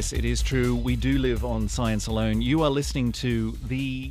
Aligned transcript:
Yes, 0.00 0.14
it 0.14 0.24
is 0.24 0.40
true. 0.40 0.74
We 0.74 0.96
do 0.96 1.18
live 1.18 1.44
on 1.44 1.68
Science 1.68 2.06
Alone. 2.06 2.40
You 2.40 2.62
are 2.62 2.70
listening 2.70 3.12
to 3.20 3.52
the 3.68 4.10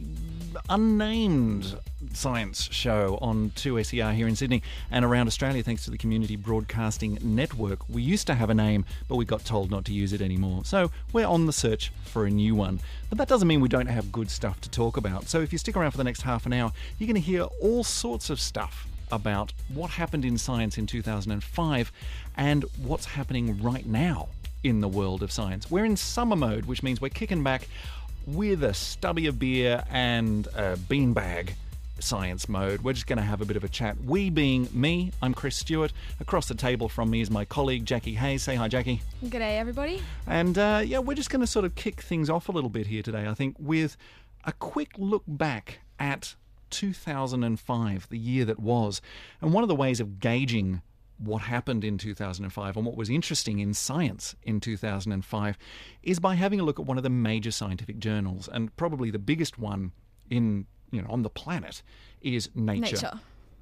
unnamed 0.69 1.79
science 2.13 2.69
show 2.71 3.17
on 3.23 3.49
2SER 3.55 4.13
here 4.13 4.27
in 4.27 4.36
Sydney 4.36 4.61
and 4.91 5.04
around 5.04 5.25
Australia 5.25 5.63
thanks 5.63 5.86
to 5.86 5.89
the 5.89 5.97
Community 5.97 6.36
Broadcasting 6.36 7.17
Network. 7.23 7.89
We 7.89 8.04
used 8.04 8.28
to 8.28 8.36
have 8.36 8.51
a 8.51 8.54
name, 8.54 8.86
but 9.07 9.15
we 9.15 9.25
got 9.25 9.45
told 9.45 9.71
not 9.71 9.83
to 9.86 9.91
use 9.91 10.14
it 10.14 10.21
anymore. 10.21 10.64
So 10.64 10.91
we're 11.11 11.25
on 11.25 11.47
the 11.47 11.54
search 11.54 11.92
for 12.06 12.28
a 12.28 12.29
new 12.29 12.53
one. 12.53 12.81
But 13.09 13.17
that 13.17 13.28
doesn't 13.28 13.47
mean 13.47 13.59
we 13.59 13.67
don't 13.67 13.87
have 13.87 14.11
good 14.11 14.29
stuff 14.29 14.61
to 14.61 14.69
talk 14.69 14.95
about. 14.95 15.28
So 15.28 15.42
if 15.42 15.51
you 15.51 15.57
stick 15.57 15.75
around 15.75 15.89
for 15.89 15.97
the 15.97 16.03
next 16.03 16.21
half 16.21 16.45
an 16.45 16.53
hour, 16.53 16.71
you're 17.00 17.07
going 17.07 17.15
to 17.15 17.19
hear 17.19 17.45
all 17.64 17.83
sorts 17.83 18.29
of 18.29 18.39
stuff 18.39 18.86
about 19.11 19.53
what 19.73 19.89
happened 19.89 20.23
in 20.23 20.37
science 20.37 20.78
in 20.78 20.86
2005 20.86 21.92
and 22.37 22.65
what's 22.78 23.06
happening 23.06 23.59
right 23.59 23.87
now 23.87 24.29
in 24.63 24.81
the 24.81 24.87
world 24.87 25.23
of 25.23 25.31
science. 25.31 25.69
We're 25.69 25.86
in 25.86 25.97
summer 25.97 26.36
mode, 26.36 26.65
which 26.65 26.83
means 26.83 27.01
we're 27.01 27.09
kicking 27.09 27.43
back 27.43 27.67
with 28.25 28.63
a 28.63 28.73
stubby 28.73 29.27
of 29.27 29.39
beer 29.39 29.83
and 29.89 30.47
a 30.47 30.75
beanbag 30.75 31.51
science 32.00 32.47
mode. 32.47 32.81
We're 32.81 32.94
just 32.94 33.08
going 33.08 33.17
to 33.17 33.23
have 33.23 33.41
a 33.41 33.45
bit 33.45 33.58
of 33.58 33.64
a 33.64 33.69
chat. 33.69 34.02
We 34.03 34.30
being 34.30 34.67
me, 34.72 35.11
I'm 35.22 35.33
Chris 35.33 35.55
Stewart. 35.55 35.91
Across 36.19 36.47
the 36.47 36.55
table 36.55 36.89
from 36.89 37.09
me 37.09 37.22
is 37.22 37.30
my 37.30 37.45
colleague 37.45 37.86
Jackie 37.86 38.16
Hayes. 38.16 38.44
Say 38.44 38.55
hi, 38.55 38.67
Jackie. 38.67 39.02
G'day, 39.25 39.58
everybody. 39.58 40.02
And 40.28 40.58
uh, 40.58 40.81
yeah, 40.86 41.00
we're 41.00 41.16
just 41.16 41.30
going 41.30 41.41
to 41.41 41.47
sort 41.47 41.66
of 41.66 41.75
kick 41.75 42.02
things 42.02 42.30
off 42.30 42.50
a 42.50 42.52
little 42.52 42.69
bit 42.69 42.88
here 42.88 43.03
today, 43.03 43.28
I 43.28 43.34
think, 43.34 43.56
with 43.59 43.97
a 44.45 44.53
quick 44.53 44.91
look 44.97 45.23
back 45.28 45.80
at 46.00 46.36
2005, 46.69 48.08
the 48.09 48.17
year 48.17 48.45
that 48.45 48.59
was. 48.59 49.02
And 49.41 49.53
one 49.53 49.64
of 49.64 49.69
the 49.69 49.75
ways 49.75 50.00
of 50.00 50.19
gauging 50.19 50.81
what 51.20 51.42
happened 51.42 51.84
in 51.84 51.98
2005 51.98 52.78
and 52.78 52.86
what 52.86 52.95
was 52.95 53.09
interesting 53.09 53.59
in 53.59 53.73
science 53.73 54.36
in 54.44 54.59
2005 54.59 55.58
is 56.03 56.20
by 56.20 56.36
having 56.36 56.59
a 56.59 56.64
look 56.64 56.80
at 56.80 56.86
one 56.86 56.98
of 56.98 57.03
the 57.03 57.09
major 57.09 57.52
scientific 57.52 58.00
journals 58.00 58.50
and 58.52 58.75
probably 58.78 59.12
the 59.12 59.20
biggest 59.20 59.59
one 59.59 59.92
in 60.30 60.66
you 60.92 61.02
know 61.02 61.08
on 61.09 61.23
the 61.23 61.30
planet 61.30 61.81
is 62.22 62.50
Nature. 62.56 62.95
Nature. 62.95 63.20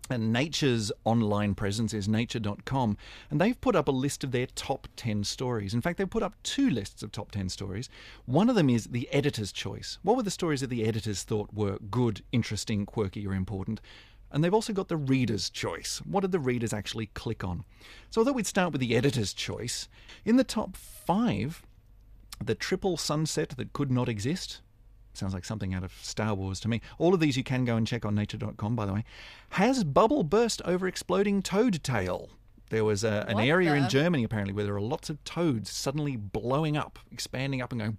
And 0.10 0.32
Nature's 0.32 0.92
online 1.04 1.54
presence 1.54 1.94
is 1.94 2.08
nature.com. 2.08 2.98
And 3.30 3.42
they've 3.42 3.60
put 3.60 3.76
up 3.76 3.90
a 3.90 3.92
list 3.92 4.24
of 4.24 4.32
their 4.32 4.48
top 4.48 4.88
10 4.96 5.26
stories. 5.26 5.74
In 5.74 5.82
fact, 5.82 5.98
they've 5.98 6.10
put 6.10 6.24
up 6.24 6.42
two 6.44 6.70
lists 6.70 7.04
of 7.04 7.12
top 7.12 7.32
10 7.32 7.50
stories. 7.50 7.90
One 8.26 8.50
of 8.50 8.56
them 8.56 8.70
is 8.70 8.86
the 8.86 9.10
editor's 9.12 9.52
choice. 9.52 9.98
What 10.04 10.16
were 10.16 10.24
the 10.24 10.32
stories 10.32 10.62
that 10.62 10.70
the 10.70 10.86
editors 10.86 11.24
thought 11.24 11.54
were 11.54 11.78
good, 11.92 12.24
interesting, 12.32 12.86
quirky, 12.86 13.28
or 13.28 13.34
important? 13.34 13.82
And 14.32 14.44
they've 14.44 14.54
also 14.54 14.74
got 14.74 14.88
the 14.88 14.98
reader's 14.98 15.50
choice. 15.50 16.02
What 16.06 16.22
did 16.22 16.32
the 16.32 16.40
readers 16.40 16.74
actually 16.74 17.08
click 17.08 17.44
on? 17.44 17.64
So 18.10 18.22
I 18.22 18.26
thought 18.26 18.36
we'd 18.36 18.48
start 18.48 18.72
with 18.72 18.82
the 18.82 18.96
editor's 18.96 19.34
choice. 19.34 19.88
In 20.26 20.36
the 20.36 20.44
top 20.44 20.76
five, 20.76 21.64
the 22.44 22.56
triple 22.56 22.98
sunset 22.98 23.50
that 23.58 23.74
could 23.74 23.92
not 23.92 24.10
exist. 24.10 24.62
Sounds 25.14 25.34
like 25.34 25.46
something 25.46 25.74
out 25.74 25.84
of 25.84 25.94
Star 26.02 26.36
Wars 26.36 26.60
to 26.60 26.68
me. 26.68 26.82
All 27.00 27.14
of 27.14 27.20
these 27.20 27.38
you 27.38 27.44
can 27.44 27.66
go 27.66 27.76
and 27.76 27.88
check 27.88 28.06
on 28.06 28.14
nature.com, 28.14 28.76
by 28.76 28.86
the 28.86 28.94
way. 28.94 29.04
Has 29.52 29.84
bubble 29.84 30.24
burst 30.24 30.62
over 30.64 30.88
exploding 30.88 31.42
toad 31.42 31.82
tail? 31.84 32.30
There 32.70 32.84
was 32.84 33.04
a, 33.04 33.26
an 33.30 33.36
What 33.36 33.46
area 33.46 33.74
in 33.76 33.88
Germany, 33.88 34.26
apparently, 34.26 34.54
where 34.54 34.66
there 34.66 34.76
are 34.76 34.82
lots 34.82 35.10
of 35.10 35.24
toads 35.24 35.72
suddenly 35.72 36.18
blowing 36.18 36.76
up, 36.76 37.00
expanding 37.12 37.62
up, 37.62 37.72
and 37.72 37.82
going 37.82 37.98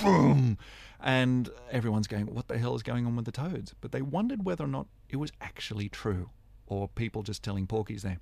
boom. 0.00 0.58
And 1.00 1.50
everyone's 1.70 2.06
going, 2.06 2.32
what 2.32 2.48
the 2.48 2.58
hell 2.58 2.74
is 2.74 2.82
going 2.82 3.06
on 3.06 3.16
with 3.16 3.26
the 3.26 3.32
toads? 3.32 3.74
But 3.80 3.92
they 3.92 4.02
wondered 4.02 4.44
whether 4.44 4.64
or 4.64 4.68
not 4.68 4.86
it 5.08 5.16
was 5.16 5.32
actually 5.40 5.88
true, 5.88 6.30
or 6.66 6.88
people 6.88 7.22
just 7.22 7.42
telling 7.42 7.66
porkies 7.66 8.02
there. 8.02 8.18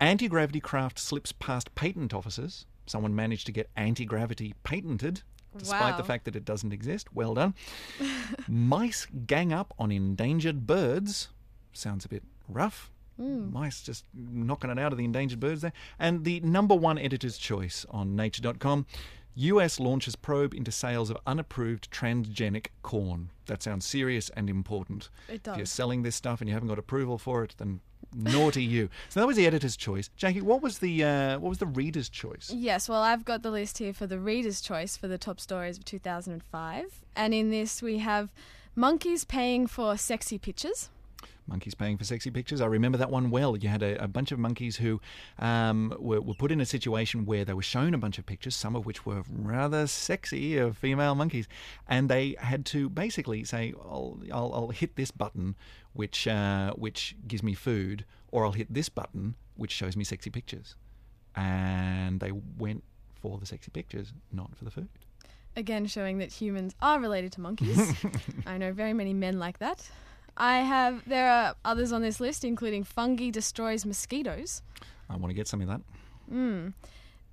Anti 0.00 0.28
gravity 0.28 0.60
craft 0.60 0.98
slips 0.98 1.32
past 1.32 1.74
patent 1.74 2.12
offices. 2.12 2.66
Someone 2.86 3.14
managed 3.14 3.46
to 3.46 3.52
get 3.52 3.70
anti 3.76 4.04
gravity 4.04 4.54
patented, 4.64 5.22
despite 5.56 5.96
the 5.96 6.04
fact 6.04 6.24
that 6.24 6.36
it 6.36 6.44
doesn't 6.44 6.72
exist. 6.72 7.14
Well 7.14 7.34
done. 7.34 7.54
Mice 8.48 9.06
gang 9.26 9.52
up 9.52 9.72
on 9.78 9.92
endangered 9.92 10.66
birds. 10.66 11.28
Sounds 11.72 12.04
a 12.04 12.08
bit 12.08 12.24
rough. 12.48 12.90
Hmm. 13.16 13.52
Mice 13.52 13.82
just 13.82 14.04
knocking 14.14 14.70
it 14.70 14.78
out 14.78 14.92
of 14.92 14.98
the 14.98 15.04
endangered 15.04 15.38
birds 15.38 15.62
there. 15.62 15.72
And 15.98 16.24
the 16.24 16.40
number 16.40 16.74
one 16.74 16.98
editor's 16.98 17.38
choice 17.38 17.86
on 17.90 18.16
nature.com 18.16 18.86
US 19.34 19.80
launches 19.80 20.16
probe 20.16 20.54
into 20.54 20.70
sales 20.70 21.10
of 21.10 21.16
unapproved 21.26 21.90
transgenic 21.90 22.66
corn. 22.82 23.30
That 23.46 23.62
sounds 23.62 23.86
serious 23.86 24.30
and 24.30 24.50
important. 24.50 25.08
It 25.28 25.42
does. 25.42 25.54
If 25.54 25.58
you're 25.58 25.66
selling 25.66 26.02
this 26.02 26.16
stuff 26.16 26.40
and 26.40 26.48
you 26.48 26.54
haven't 26.54 26.68
got 26.68 26.78
approval 26.78 27.18
for 27.18 27.42
it, 27.44 27.54
then 27.58 27.80
naughty 28.14 28.62
you. 28.62 28.88
So 29.08 29.20
that 29.20 29.26
was 29.26 29.36
the 29.36 29.46
editor's 29.46 29.76
choice. 29.76 30.10
Jackie, 30.16 30.42
what 30.42 30.62
was 30.62 30.78
the 30.78 31.04
uh, 31.04 31.38
what 31.38 31.48
was 31.48 31.58
the 31.58 31.66
reader's 31.66 32.08
choice? 32.08 32.50
Yes, 32.54 32.88
well, 32.88 33.02
I've 33.02 33.24
got 33.24 33.42
the 33.42 33.50
list 33.50 33.78
here 33.78 33.92
for 33.92 34.06
the 34.06 34.18
reader's 34.18 34.60
choice 34.60 34.96
for 34.96 35.08
the 35.08 35.18
top 35.18 35.40
stories 35.40 35.78
of 35.78 35.84
2005. 35.84 37.04
And 37.16 37.34
in 37.34 37.50
this, 37.50 37.82
we 37.82 37.98
have 37.98 38.32
monkeys 38.74 39.24
paying 39.24 39.66
for 39.66 39.96
sexy 39.96 40.38
pictures. 40.38 40.90
Monkeys 41.46 41.74
paying 41.74 41.98
for 41.98 42.04
sexy 42.04 42.30
pictures. 42.30 42.60
I 42.60 42.66
remember 42.66 42.98
that 42.98 43.10
one 43.10 43.30
well. 43.30 43.56
You 43.56 43.68
had 43.68 43.82
a, 43.82 44.02
a 44.02 44.08
bunch 44.08 44.32
of 44.32 44.38
monkeys 44.38 44.76
who 44.76 45.00
um, 45.38 45.94
were, 45.98 46.20
were 46.20 46.34
put 46.34 46.52
in 46.52 46.60
a 46.60 46.66
situation 46.66 47.26
where 47.26 47.44
they 47.44 47.52
were 47.52 47.62
shown 47.62 47.94
a 47.94 47.98
bunch 47.98 48.18
of 48.18 48.26
pictures, 48.26 48.54
some 48.54 48.76
of 48.76 48.86
which 48.86 49.04
were 49.04 49.22
rather 49.28 49.86
sexy 49.86 50.56
of 50.56 50.76
female 50.76 51.14
monkeys, 51.14 51.48
and 51.88 52.08
they 52.08 52.36
had 52.38 52.64
to 52.66 52.88
basically 52.88 53.44
say, 53.44 53.74
"I'll, 53.80 54.18
I'll, 54.32 54.52
I'll 54.54 54.68
hit 54.68 54.96
this 54.96 55.10
button, 55.10 55.56
which 55.92 56.26
uh, 56.26 56.72
which 56.74 57.16
gives 57.26 57.42
me 57.42 57.54
food, 57.54 58.04
or 58.30 58.44
I'll 58.44 58.52
hit 58.52 58.72
this 58.72 58.88
button, 58.88 59.34
which 59.56 59.72
shows 59.72 59.96
me 59.96 60.04
sexy 60.04 60.30
pictures," 60.30 60.76
and 61.34 62.20
they 62.20 62.32
went 62.32 62.84
for 63.20 63.38
the 63.38 63.46
sexy 63.46 63.70
pictures, 63.70 64.12
not 64.32 64.54
for 64.56 64.64
the 64.64 64.70
food. 64.70 64.88
Again, 65.54 65.86
showing 65.86 66.18
that 66.18 66.32
humans 66.32 66.74
are 66.80 66.98
related 66.98 67.32
to 67.32 67.40
monkeys. 67.40 67.94
I 68.46 68.56
know 68.56 68.72
very 68.72 68.94
many 68.94 69.12
men 69.12 69.38
like 69.38 69.58
that. 69.58 69.88
I 70.36 70.58
have, 70.58 71.02
there 71.06 71.30
are 71.30 71.54
others 71.64 71.92
on 71.92 72.02
this 72.02 72.20
list, 72.20 72.44
including 72.44 72.84
fungi 72.84 73.30
destroys 73.30 73.84
mosquitoes. 73.84 74.62
I 75.08 75.16
want 75.16 75.30
to 75.30 75.34
get 75.34 75.46
some 75.46 75.60
of 75.60 75.68
that. 75.68 75.80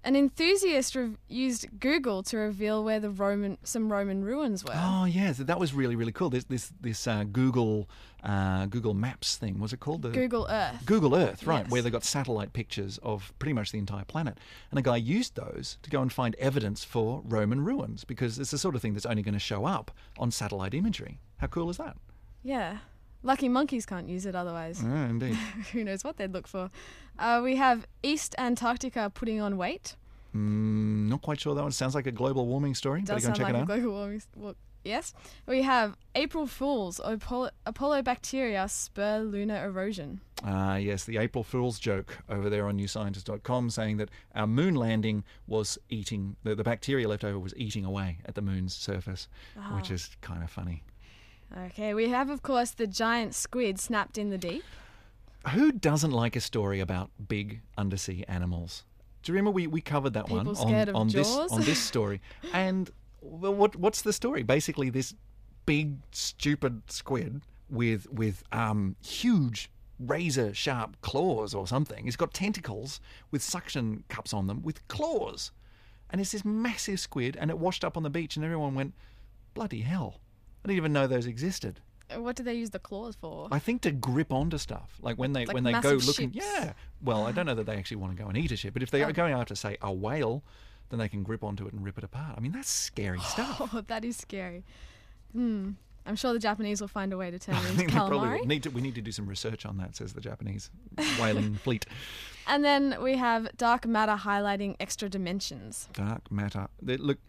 An 0.01 0.15
enthusiast 0.15 0.95
re- 0.95 1.17
used 1.27 1.67
Google 1.77 2.23
to 2.23 2.37
reveal 2.37 2.85
where 2.85 3.01
the 3.01 3.09
Roman, 3.09 3.57
some 3.63 3.91
Roman 3.91 4.23
ruins 4.23 4.63
were. 4.63 4.71
Oh 4.73 5.03
yes, 5.03 5.37
that 5.37 5.59
was 5.59 5.73
really 5.73 5.97
really 5.97 6.13
cool. 6.13 6.29
This 6.29 6.45
this 6.45 6.71
this 6.79 7.05
uh, 7.05 7.25
Google 7.25 7.89
uh, 8.23 8.67
Google 8.67 8.93
Maps 8.93 9.35
thing 9.35 9.59
was 9.59 9.73
it 9.73 9.81
called 9.81 10.01
the 10.01 10.09
Google 10.09 10.47
Earth. 10.49 10.85
Google 10.85 11.15
Earth, 11.15 11.45
right? 11.45 11.63
Yes. 11.63 11.71
Where 11.71 11.81
they 11.81 11.89
got 11.89 12.05
satellite 12.05 12.53
pictures 12.53 12.97
of 13.03 13.33
pretty 13.39 13.51
much 13.51 13.73
the 13.73 13.77
entire 13.77 14.05
planet, 14.05 14.37
and 14.71 14.79
a 14.79 14.81
guy 14.81 14.95
used 14.95 15.35
those 15.35 15.77
to 15.83 15.89
go 15.89 16.01
and 16.01 16.13
find 16.13 16.33
evidence 16.35 16.85
for 16.85 17.21
Roman 17.25 17.65
ruins 17.65 18.05
because 18.05 18.39
it's 18.39 18.51
the 18.51 18.57
sort 18.57 18.75
of 18.75 18.81
thing 18.81 18.93
that's 18.93 19.05
only 19.05 19.21
going 19.21 19.33
to 19.33 19.39
show 19.39 19.65
up 19.65 19.91
on 20.17 20.31
satellite 20.31 20.73
imagery. 20.73 21.19
How 21.39 21.47
cool 21.47 21.69
is 21.69 21.75
that? 21.75 21.97
Yeah. 22.41 22.77
Lucky 23.23 23.49
monkeys 23.49 23.85
can't 23.85 24.07
use 24.07 24.25
it 24.25 24.35
otherwise. 24.35 24.81
Indeed. 24.81 25.33
Who 25.73 25.83
knows 25.83 26.03
what 26.03 26.17
they'd 26.17 26.31
look 26.31 26.47
for. 26.47 26.71
Uh, 27.17 27.41
we 27.43 27.57
have 27.57 27.85
East 28.01 28.33
Antarctica 28.37 29.11
putting 29.13 29.41
on 29.41 29.57
weight. 29.57 29.95
mm, 30.35 31.07
not 31.09 31.21
quite 31.21 31.39
sure 31.41 31.53
that 31.55 31.61
one 31.61 31.71
sounds 31.71 31.95
like 31.95 32.07
a 32.07 32.11
global 32.11 32.47
warming 32.47 32.75
story. 32.75 33.01
Better 33.01 33.15
Does 33.15 33.23
go 33.23 33.27
and 33.29 33.37
sound 33.37 33.47
check 33.47 33.53
like 33.53 33.61
it 33.61 33.63
a 33.63 33.81
global 33.81 33.97
warming. 33.97 34.21
Well, 34.35 34.55
yes. 34.85 35.13
We 35.47 35.63
have 35.63 35.97
April 36.15 36.47
Fools. 36.47 37.01
Apollo, 37.03 37.49
Apollo 37.65 38.03
bacteria 38.03 38.67
spur 38.69 39.19
lunar 39.19 39.65
erosion. 39.65 40.21
Ah, 40.45 40.77
yes, 40.77 41.03
the 41.03 41.17
April 41.17 41.43
Fool's 41.43 41.77
joke 41.77 42.19
over 42.29 42.49
there 42.49 42.65
on 42.67 42.77
newscientist.com 42.77 43.69
saying 43.69 43.97
that 43.97 44.09
our 44.33 44.47
moon 44.47 44.75
landing 44.75 45.25
was 45.45 45.77
eating, 45.89 46.37
the, 46.43 46.55
the 46.55 46.63
bacteria 46.63 47.09
left 47.09 47.25
over 47.25 47.37
was 47.37 47.53
eating 47.57 47.83
away 47.83 48.19
at 48.25 48.35
the 48.35 48.41
moon's 48.41 48.73
surface, 48.73 49.27
which 49.75 49.91
is 49.91 50.09
kind 50.21 50.41
of 50.41 50.49
funny. 50.49 50.83
Okay, 51.57 51.93
we 51.93 52.09
have, 52.09 52.29
of 52.29 52.41
course, 52.43 52.71
the 52.71 52.87
giant 52.87 53.33
squid 53.33 53.79
snapped 53.79 54.17
in 54.17 54.29
the 54.29 54.37
deep. 54.37 54.63
Who 55.53 55.71
doesn't 55.71 56.11
like 56.11 56.35
a 56.35 56.41
story 56.41 56.79
about 56.79 57.09
big 57.27 57.61
undersea 57.77 58.23
animals? 58.27 58.83
Do 59.23 59.31
you 59.31 59.35
remember 59.35 59.51
we, 59.51 59.67
we 59.67 59.81
covered 59.81 60.13
that 60.13 60.29
one 60.29 60.47
on, 60.47 60.89
on 60.95 61.07
this 61.09 61.27
on 61.27 61.61
this 61.61 61.79
story? 61.79 62.21
And 62.53 62.89
well, 63.21 63.53
what 63.53 63.75
what's 63.75 64.01
the 64.01 64.13
story? 64.13 64.43
Basically, 64.43 64.89
this 64.89 65.13
big 65.65 65.97
stupid 66.11 66.83
squid 66.91 67.41
with 67.69 68.07
with 68.11 68.43
um, 68.51 68.95
huge 69.03 69.69
razor 69.99 70.53
sharp 70.53 71.01
claws 71.01 71.53
or 71.53 71.67
something. 71.67 72.07
It's 72.07 72.15
got 72.15 72.33
tentacles 72.33 73.01
with 73.31 73.41
suction 73.41 74.03
cups 74.07 74.33
on 74.33 74.47
them 74.47 74.61
with 74.61 74.87
claws, 74.87 75.51
and 76.09 76.21
it's 76.21 76.31
this 76.31 76.45
massive 76.45 76.99
squid. 76.99 77.37
And 77.39 77.49
it 77.49 77.59
washed 77.59 77.83
up 77.83 77.97
on 77.97 78.03
the 78.03 78.09
beach, 78.09 78.35
and 78.35 78.45
everyone 78.45 78.75
went, 78.75 78.93
"Bloody 79.53 79.81
hell!" 79.81 80.19
Didn't 80.69 80.77
even 80.77 80.93
know 80.93 81.07
those 81.07 81.25
existed. 81.25 81.79
What 82.15 82.35
do 82.35 82.41
they 82.43 82.55
use 82.55 82.71
the 82.71 82.79
claws 82.79 83.15
for? 83.15 83.47
I 83.51 83.59
think 83.59 83.81
to 83.83 83.91
grip 83.91 84.31
onto 84.33 84.57
stuff, 84.57 84.97
like 85.01 85.17
when 85.17 85.33
they 85.33 85.45
Like 85.45 85.53
when 85.53 85.63
they 85.63 85.73
go 85.73 85.93
massive 85.93 86.05
looking. 86.07 86.31
ships. 86.31 86.45
Yeah. 86.45 86.73
Well, 87.03 87.27
I 87.27 87.31
don't 87.31 87.45
know 87.45 87.53
that 87.55 87.65
they 87.67 87.75
actually 87.77 87.97
want 87.97 88.15
to 88.17 88.21
go 88.23 88.27
and 88.29 88.37
eat 88.37 88.51
a 88.51 88.55
ship, 88.55 88.73
but 88.73 88.81
if 88.81 88.89
they 88.89 89.03
are 89.03 89.11
going 89.11 89.33
after, 89.33 89.53
say, 89.55 89.77
a 89.81 89.91
whale, 89.93 90.43
then 90.89 90.97
they 90.99 91.07
can 91.07 91.21
grip 91.21 91.43
onto 91.43 91.67
it 91.67 91.73
and 91.73 91.83
rip 91.83 91.97
it 91.99 92.03
apart. 92.03 92.33
I 92.35 92.39
mean, 92.39 92.51
that's 92.51 92.69
scary 92.69 93.19
stuff. 93.33 93.69
Oh, 93.73 93.83
that 93.87 94.03
is 94.03 94.17
scary. 94.17 94.63
Hmm. 95.33 95.71
I'm 96.07 96.15
sure 96.15 96.33
the 96.33 96.39
Japanese 96.39 96.81
will 96.81 96.87
find 96.87 97.13
a 97.13 97.17
way 97.17 97.29
to 97.29 97.37
turn 97.37 97.53
I 97.57 97.59
it 97.59 97.65
into 97.65 97.75
think 97.77 97.91
probably 97.91 98.17
calamari. 98.19 98.45
need 98.45 98.63
to, 98.63 98.69
we 98.71 98.81
need 98.81 98.95
to 98.95 99.01
do 99.01 99.11
some 99.11 99.27
research 99.27 99.63
on 99.67 99.77
that, 99.77 99.95
says 99.95 100.13
the 100.13 100.21
Japanese 100.21 100.71
whaling 101.19 101.55
fleet. 101.63 101.85
And 102.47 102.65
then 102.65 102.97
we 103.03 103.17
have 103.17 103.55
dark 103.55 103.85
matter 103.85 104.15
highlighting 104.15 104.75
extra 104.79 105.09
dimensions. 105.09 105.87
Dark 105.93 106.31
matter. 106.31 106.67
They- 106.81 106.97
Look, 106.97 107.19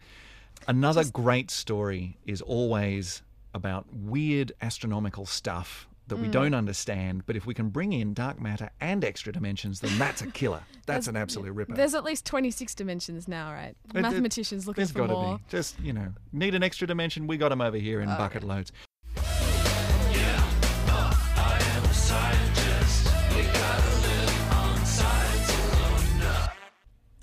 another 0.67 1.03
great 1.03 1.51
story 1.51 2.17
is 2.25 2.41
always 2.41 3.21
about 3.53 3.85
weird 3.93 4.51
astronomical 4.61 5.25
stuff 5.25 5.87
that 6.07 6.17
Mm. 6.17 6.21
we 6.23 6.27
don't 6.27 6.53
understand. 6.53 7.25
But 7.25 7.35
if 7.35 7.45
we 7.45 7.53
can 7.53 7.69
bring 7.69 7.93
in 7.93 8.13
dark 8.13 8.39
matter 8.41 8.69
and 8.81 9.03
extra 9.05 9.31
dimensions, 9.31 9.79
then 9.79 9.97
that's 9.97 10.21
a 10.21 10.27
killer. 10.27 10.61
That's 10.87 11.07
an 11.07 11.15
absolute 11.15 11.53
ripper. 11.53 11.73
There's 11.75 11.93
at 11.93 12.03
least 12.03 12.25
26 12.25 12.75
dimensions 12.75 13.27
now, 13.27 13.53
right? 13.53 13.75
It- 13.93 13.97
it- 13.97 14.01
Mathematicians 14.01 14.67
looking 14.67 14.85
for 14.87 15.07
got 15.07 15.09
more. 15.09 15.37
be. 15.37 15.43
Just, 15.47 15.79
you 15.79 15.93
know, 15.93 16.11
need 16.33 16.53
an 16.53 16.63
extra 16.63 16.85
dimension? 16.87 17.27
We 17.27 17.37
got 17.37 17.49
them 17.49 17.61
over 17.61 17.77
here 17.77 18.01
in 18.01 18.09
Oh, 18.09 18.17
bucket 18.17 18.43
loads. 18.43 18.71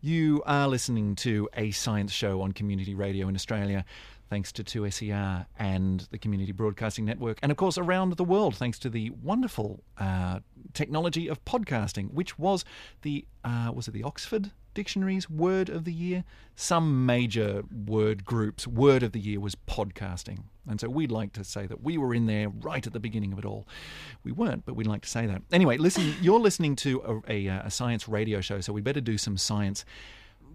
You 0.01 0.43
are 0.47 0.69
listening 0.69 1.17
to 1.17 1.49
a 1.57 1.73
science 1.73 2.13
show 2.13 2.41
on 2.43 2.53
community 2.53 2.95
radio 2.95 3.27
in 3.29 3.35
Australia, 3.35 3.85
thanks 4.29 4.53
to 4.53 4.65
2SER 4.65 5.47
and 5.59 6.07
the 6.11 6.19
Community 6.19 6.53
Broadcasting 6.53 7.05
Network, 7.05 7.39
and 7.43 7.51
of 7.51 7.57
course 7.57 7.79
around 7.79 8.17
the 8.17 8.25
world, 8.25 8.57
thanks 8.57 8.79
to 8.81 8.91
the 8.91 9.11
wonderful 9.11 9.83
uh, 9.99 10.41
technology 10.75 11.29
of 11.29 11.45
podcasting, 11.45 12.13
which 12.13 12.39
was 12.39 12.65
the 13.03 13.27
uh, 13.45 13.71
was 13.75 13.89
it 13.89 13.93
the 13.93 14.03
Oxford 14.03 14.53
Dictionary's 14.75 15.29
word 15.29 15.69
of 15.69 15.85
the 15.85 15.93
year? 15.93 16.25
Some 16.55 17.07
major 17.07 17.63
word 17.87 18.25
groups' 18.25 18.67
word 18.67 19.03
of 19.03 19.13
the 19.13 19.21
year 19.21 19.41
was 19.41 19.55
podcasting, 19.55 20.45
and 20.69 20.81
so 20.81 20.89
we'd 20.89 21.13
like 21.13 21.33
to 21.33 21.45
say 21.45 21.67
that 21.67 21.83
we 21.83 21.97
were 21.99 22.15
in 22.15 22.27
there 22.27 22.49
right 22.49 22.87
at 22.87 22.93
the 22.93 23.01
beginning 23.01 23.33
of 23.33 23.39
it 23.39 23.45
all. 23.45 23.67
We 24.25 24.33
weren't, 24.33 24.67
but 24.67 24.75
we'd 24.75 24.87
like 24.87 25.03
to 25.03 25.09
say 25.09 25.27
that. 25.27 25.43
Anyway, 25.53 25.79
listen, 25.79 26.15
you're 26.21 26.41
listening 26.41 26.77
to 26.77 27.23
a, 27.29 27.47
a, 27.49 27.63
a 27.65 27.71
science 27.71 28.09
radio 28.09 28.41
show, 28.41 28.61
so 28.61 28.73
we 28.73 28.81
better 28.81 29.01
do 29.01 29.19
some 29.19 29.37
science. 29.37 29.85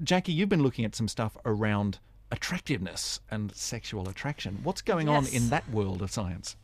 Jackie, 0.03 0.33
you've 0.33 0.49
been 0.49 0.63
looking 0.63 0.85
at 0.85 0.95
some 0.95 1.07
stuff 1.07 1.37
around 1.45 1.99
attractiveness 2.33 3.19
and 3.31 3.56
sexual 3.56 4.09
attraction. 4.09 4.59
What's 4.63 4.81
going 4.81 5.07
on 5.07 5.27
in 5.27 5.50
that 5.50 5.69
world 5.69 6.01
of 6.01 6.12
science? 6.12 6.56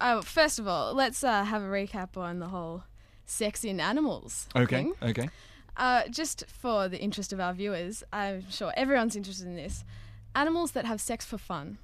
Oh, 0.00 0.22
first 0.22 0.58
of 0.58 0.66
all, 0.66 0.94
let's 0.94 1.22
uh, 1.22 1.44
have 1.44 1.62
a 1.62 1.66
recap 1.66 2.16
on 2.16 2.38
the 2.40 2.48
whole 2.48 2.84
sex 3.26 3.62
in 3.62 3.78
animals 3.78 4.48
Okay, 4.56 4.76
thing. 4.76 4.92
okay. 5.02 5.28
Uh, 5.76 6.02
just 6.10 6.44
for 6.48 6.88
the 6.88 6.98
interest 6.98 7.32
of 7.32 7.40
our 7.40 7.52
viewers, 7.52 8.02
I'm 8.12 8.50
sure 8.50 8.72
everyone's 8.76 9.14
interested 9.14 9.46
in 9.46 9.54
this. 9.54 9.84
Animals 10.34 10.72
that 10.72 10.86
have 10.86 11.00
sex 11.00 11.24
for 11.24 11.38
fun. 11.38 11.78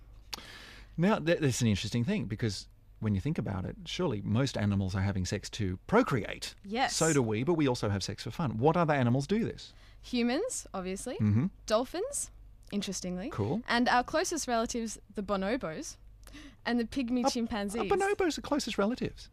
Now, 0.96 1.18
th- 1.18 1.38
that's 1.38 1.60
an 1.60 1.68
interesting 1.68 2.04
thing 2.04 2.24
because 2.24 2.66
when 3.00 3.14
you 3.14 3.20
think 3.20 3.38
about 3.38 3.64
it, 3.66 3.76
surely 3.84 4.20
most 4.24 4.56
animals 4.56 4.94
are 4.94 5.00
having 5.02 5.24
sex 5.24 5.48
to 5.50 5.78
procreate. 5.86 6.54
Yes. 6.64 6.96
So 6.96 7.12
do 7.12 7.22
we, 7.22 7.44
but 7.44 7.54
we 7.54 7.68
also 7.68 7.88
have 7.90 8.02
sex 8.02 8.24
for 8.24 8.30
fun. 8.30 8.58
What 8.58 8.76
other 8.76 8.94
animals 8.94 9.26
do 9.26 9.44
this? 9.44 9.72
Humans, 10.02 10.66
obviously. 10.74 11.14
Mm-hmm. 11.16 11.46
Dolphins, 11.66 12.30
interestingly. 12.72 13.30
Cool. 13.30 13.62
And 13.68 13.88
our 13.88 14.02
closest 14.04 14.46
relatives, 14.48 14.98
the 15.14 15.22
bonobos, 15.22 15.96
and 16.66 16.78
the 16.78 16.84
pygmy 16.84 17.24
Are 17.24 17.30
chimpanzees. 17.30 17.90
bonobos 17.90 18.34
the 18.36 18.42
closest 18.42 18.78
relatives? 18.78 19.30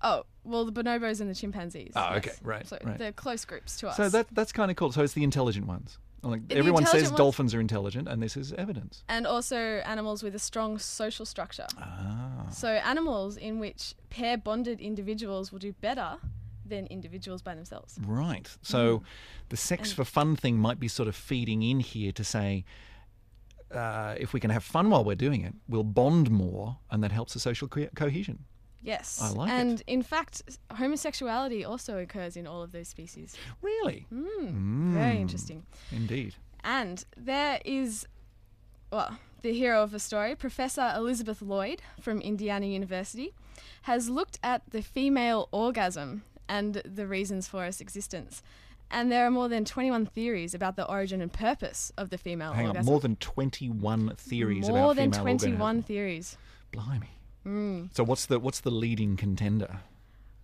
Oh, 0.00 0.24
well, 0.44 0.64
the 0.64 0.72
bonobos 0.72 1.20
and 1.20 1.28
the 1.28 1.34
chimpanzees. 1.34 1.92
Oh, 1.96 2.10
yes. 2.14 2.16
okay, 2.18 2.32
right, 2.42 2.66
So 2.66 2.78
right. 2.84 2.98
they're 2.98 3.12
close 3.12 3.44
groups 3.44 3.76
to 3.78 3.88
us. 3.88 3.96
So 3.96 4.08
that 4.08 4.26
that's 4.32 4.52
kind 4.52 4.70
of 4.70 4.76
cool. 4.76 4.92
So 4.92 5.02
it's 5.02 5.12
the 5.14 5.24
intelligent 5.24 5.66
ones. 5.66 5.98
Like 6.22 6.42
everyone 6.50 6.84
says 6.84 7.04
ones- 7.04 7.16
dolphins 7.16 7.54
are 7.54 7.60
intelligent, 7.60 8.08
and 8.08 8.20
this 8.20 8.36
is 8.36 8.52
evidence. 8.54 9.04
and 9.08 9.24
also 9.26 9.56
animals 9.56 10.22
with 10.24 10.34
a 10.34 10.38
strong 10.40 10.78
social 10.78 11.24
structure. 11.24 11.66
Ah. 11.78 12.46
So 12.50 12.68
animals 12.68 13.36
in 13.36 13.60
which 13.60 13.94
pair 14.10 14.36
bonded 14.36 14.80
individuals 14.80 15.52
will 15.52 15.60
do 15.60 15.72
better 15.74 16.16
than 16.68 16.86
individuals 16.86 17.42
by 17.42 17.54
themselves. 17.54 17.98
Right. 18.06 18.48
So 18.62 19.02
the 19.48 19.56
sex 19.56 19.90
And- 19.90 19.96
for 19.96 20.04
fun 20.04 20.36
thing 20.36 20.56
might 20.58 20.78
be 20.78 20.88
sort 20.88 21.08
of 21.08 21.16
feeding 21.16 21.62
in 21.62 21.80
here 21.80 22.12
to 22.12 22.24
say 22.24 22.64
uh, 23.70 24.14
if 24.18 24.32
we 24.32 24.40
can 24.40 24.50
have 24.50 24.64
fun 24.64 24.88
while 24.90 25.04
we're 25.04 25.14
doing 25.14 25.42
it, 25.42 25.54
we'll 25.68 25.84
bond 25.84 26.30
more, 26.30 26.78
and 26.90 27.02
that 27.04 27.12
helps 27.12 27.34
the 27.34 27.40
social 27.40 27.68
co- 27.68 27.88
cohesion. 27.94 28.44
Yes. 28.80 29.20
I 29.20 29.28
like 29.30 29.50
it. 29.50 29.52
and 29.52 29.82
in 29.86 30.02
fact, 30.02 30.40
homosexuality 30.76 31.64
also 31.64 31.98
occurs 31.98 32.36
in 32.36 32.46
all 32.46 32.62
of 32.62 32.72
those 32.72 32.88
species. 32.88 33.36
Really? 33.60 34.06
Mm, 34.12 34.92
Very 34.94 35.16
Mm. 35.16 35.20
interesting. 35.20 35.66
Indeed. 35.92 36.34
And 36.64 37.04
there 37.16 37.60
is, 37.64 38.06
well, 38.90 39.18
the 39.42 39.52
hero 39.52 39.82
of 39.82 39.90
the 39.90 39.98
story, 39.98 40.34
Professor 40.34 40.92
Elizabeth 40.96 41.42
Lloyd 41.42 41.82
from 42.00 42.20
Indiana 42.20 42.66
University, 42.66 43.34
has 43.82 44.08
looked 44.08 44.38
at 44.42 44.62
the 44.70 44.80
female 44.82 45.48
orgasm 45.52 46.22
and 46.48 46.74
the 46.84 47.06
reasons 47.06 47.48
for 47.48 47.64
its 47.64 47.80
existence. 47.80 48.42
And 48.90 49.12
there 49.12 49.26
are 49.26 49.30
more 49.30 49.48
than 49.50 49.64
21 49.66 50.06
theories 50.06 50.54
about 50.54 50.76
the 50.76 50.88
origin 50.88 51.20
and 51.20 51.30
purpose 51.32 51.92
of 51.98 52.08
the 52.10 52.16
female 52.16 52.52
Hang 52.52 52.68
orgasm. 52.68 52.88
on, 52.88 52.92
more 52.92 53.00
than 53.00 53.16
21 53.16 54.14
theories 54.16 54.68
More 54.68 54.78
about 54.78 54.96
than 54.96 55.10
21 55.10 55.60
orgasm. 55.60 55.82
theories. 55.82 56.36
Blimey. 56.72 57.10
Mm. 57.46 57.94
So 57.94 58.02
what's 58.04 58.26
the 58.26 58.38
what's 58.40 58.60
the 58.60 58.70
leading 58.70 59.16
contender? 59.16 59.80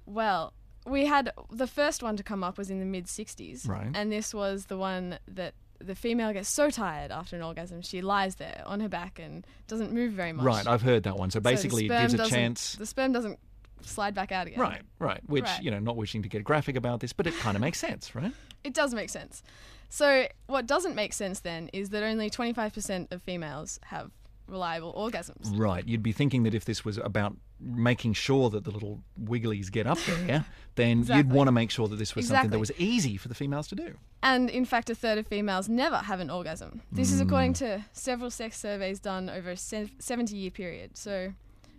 Well, 0.06 0.52
we 0.86 1.06
had 1.06 1.32
the 1.50 1.66
first 1.66 2.02
one 2.02 2.16
to 2.16 2.22
come 2.22 2.44
up 2.44 2.58
was 2.58 2.70
in 2.70 2.80
the 2.80 2.86
mid 2.86 3.06
60s. 3.06 3.66
Right. 3.68 3.88
And 3.94 4.12
this 4.12 4.34
was 4.34 4.66
the 4.66 4.76
one 4.76 5.18
that 5.26 5.54
the 5.78 5.94
female 5.94 6.32
gets 6.32 6.48
so 6.48 6.70
tired 6.70 7.10
after 7.10 7.36
an 7.36 7.42
orgasm, 7.42 7.82
she 7.82 8.00
lies 8.00 8.36
there 8.36 8.62
on 8.66 8.80
her 8.80 8.88
back 8.88 9.18
and 9.18 9.46
doesn't 9.68 9.92
move 9.92 10.12
very 10.12 10.32
much. 10.32 10.44
Right, 10.44 10.66
I've 10.66 10.82
heard 10.82 11.02
that 11.02 11.16
one. 11.18 11.30
So 11.30 11.38
So 11.38 11.40
basically, 11.40 11.86
it 11.86 11.88
gives 11.88 12.14
a 12.14 12.26
chance. 12.28 12.76
The 12.76 12.86
sperm 12.86 13.12
doesn't 13.12 13.38
slide 13.84 14.14
back 14.14 14.32
out 14.32 14.46
again. 14.46 14.60
Right, 14.60 14.82
right. 14.98 15.20
Which 15.26 15.44
Right. 15.44 15.62
you 15.62 15.70
know, 15.70 15.78
not 15.78 15.96
wishing 15.96 16.22
to 16.22 16.28
get 16.28 16.44
graphic 16.44 16.76
about 16.76 17.00
this, 17.00 17.12
but 17.12 17.26
it 17.26 17.34
kind 17.38 17.56
of 17.56 17.60
makes 17.60 17.78
sense, 17.78 18.14
right? 18.14 18.32
It 18.62 18.74
does 18.74 18.94
make 18.94 19.10
sense. 19.10 19.42
So, 19.88 20.26
what 20.46 20.66
doesn't 20.66 20.94
make 20.94 21.12
sense 21.12 21.40
then 21.40 21.68
is 21.72 21.90
that 21.90 22.02
only 22.02 22.30
25% 22.30 23.12
of 23.12 23.22
females 23.22 23.78
have 23.84 24.10
reliable 24.48 24.92
orgasms. 24.92 25.56
Right. 25.58 25.86
You'd 25.86 26.02
be 26.02 26.12
thinking 26.12 26.42
that 26.42 26.54
if 26.54 26.64
this 26.64 26.84
was 26.84 26.98
about 26.98 27.36
making 27.60 28.12
sure 28.12 28.50
that 28.50 28.64
the 28.64 28.70
little 28.70 29.00
wigglies 29.22 29.70
get 29.70 29.86
up 29.86 29.98
there, 30.06 30.44
then 30.74 31.04
you'd 31.04 31.30
want 31.30 31.48
to 31.48 31.52
make 31.52 31.70
sure 31.70 31.88
that 31.88 31.96
this 31.96 32.14
was 32.14 32.28
something 32.28 32.50
that 32.50 32.58
was 32.58 32.72
easy 32.76 33.16
for 33.16 33.28
the 33.28 33.34
females 33.34 33.68
to 33.68 33.74
do. 33.74 33.94
And 34.22 34.50
in 34.50 34.64
fact, 34.64 34.90
a 34.90 34.94
third 34.94 35.18
of 35.18 35.26
females 35.26 35.68
never 35.68 35.96
have 35.96 36.20
an 36.20 36.30
orgasm. 36.30 36.82
This 36.92 37.12
is 37.12 37.20
according 37.20 37.54
mm. 37.54 37.58
to 37.58 37.84
several 37.92 38.30
sex 38.30 38.58
surveys 38.58 39.00
done 39.00 39.30
over 39.30 39.50
a 39.50 39.56
70 39.56 40.36
year 40.36 40.50
period. 40.50 40.96
So, 40.96 41.32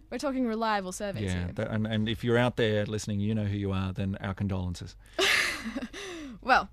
we're 0.10 0.18
talking 0.20 0.46
reliable 0.48 0.92
surveys 0.92 1.26
Yeah. 1.34 1.46
here. 1.46 1.52
That, 1.56 1.72
and, 1.72 1.86
and 1.88 2.08
if 2.10 2.24
you're 2.24 2.38
out 2.38 2.56
there 2.58 2.86
listening, 2.86 3.20
you 3.20 3.34
know 3.36 3.46
who 3.46 3.58
you 3.58 3.72
are, 3.72 3.92
then 3.94 4.18
our 4.22 4.34
condolences. 4.34 4.96
Well, 6.42 6.70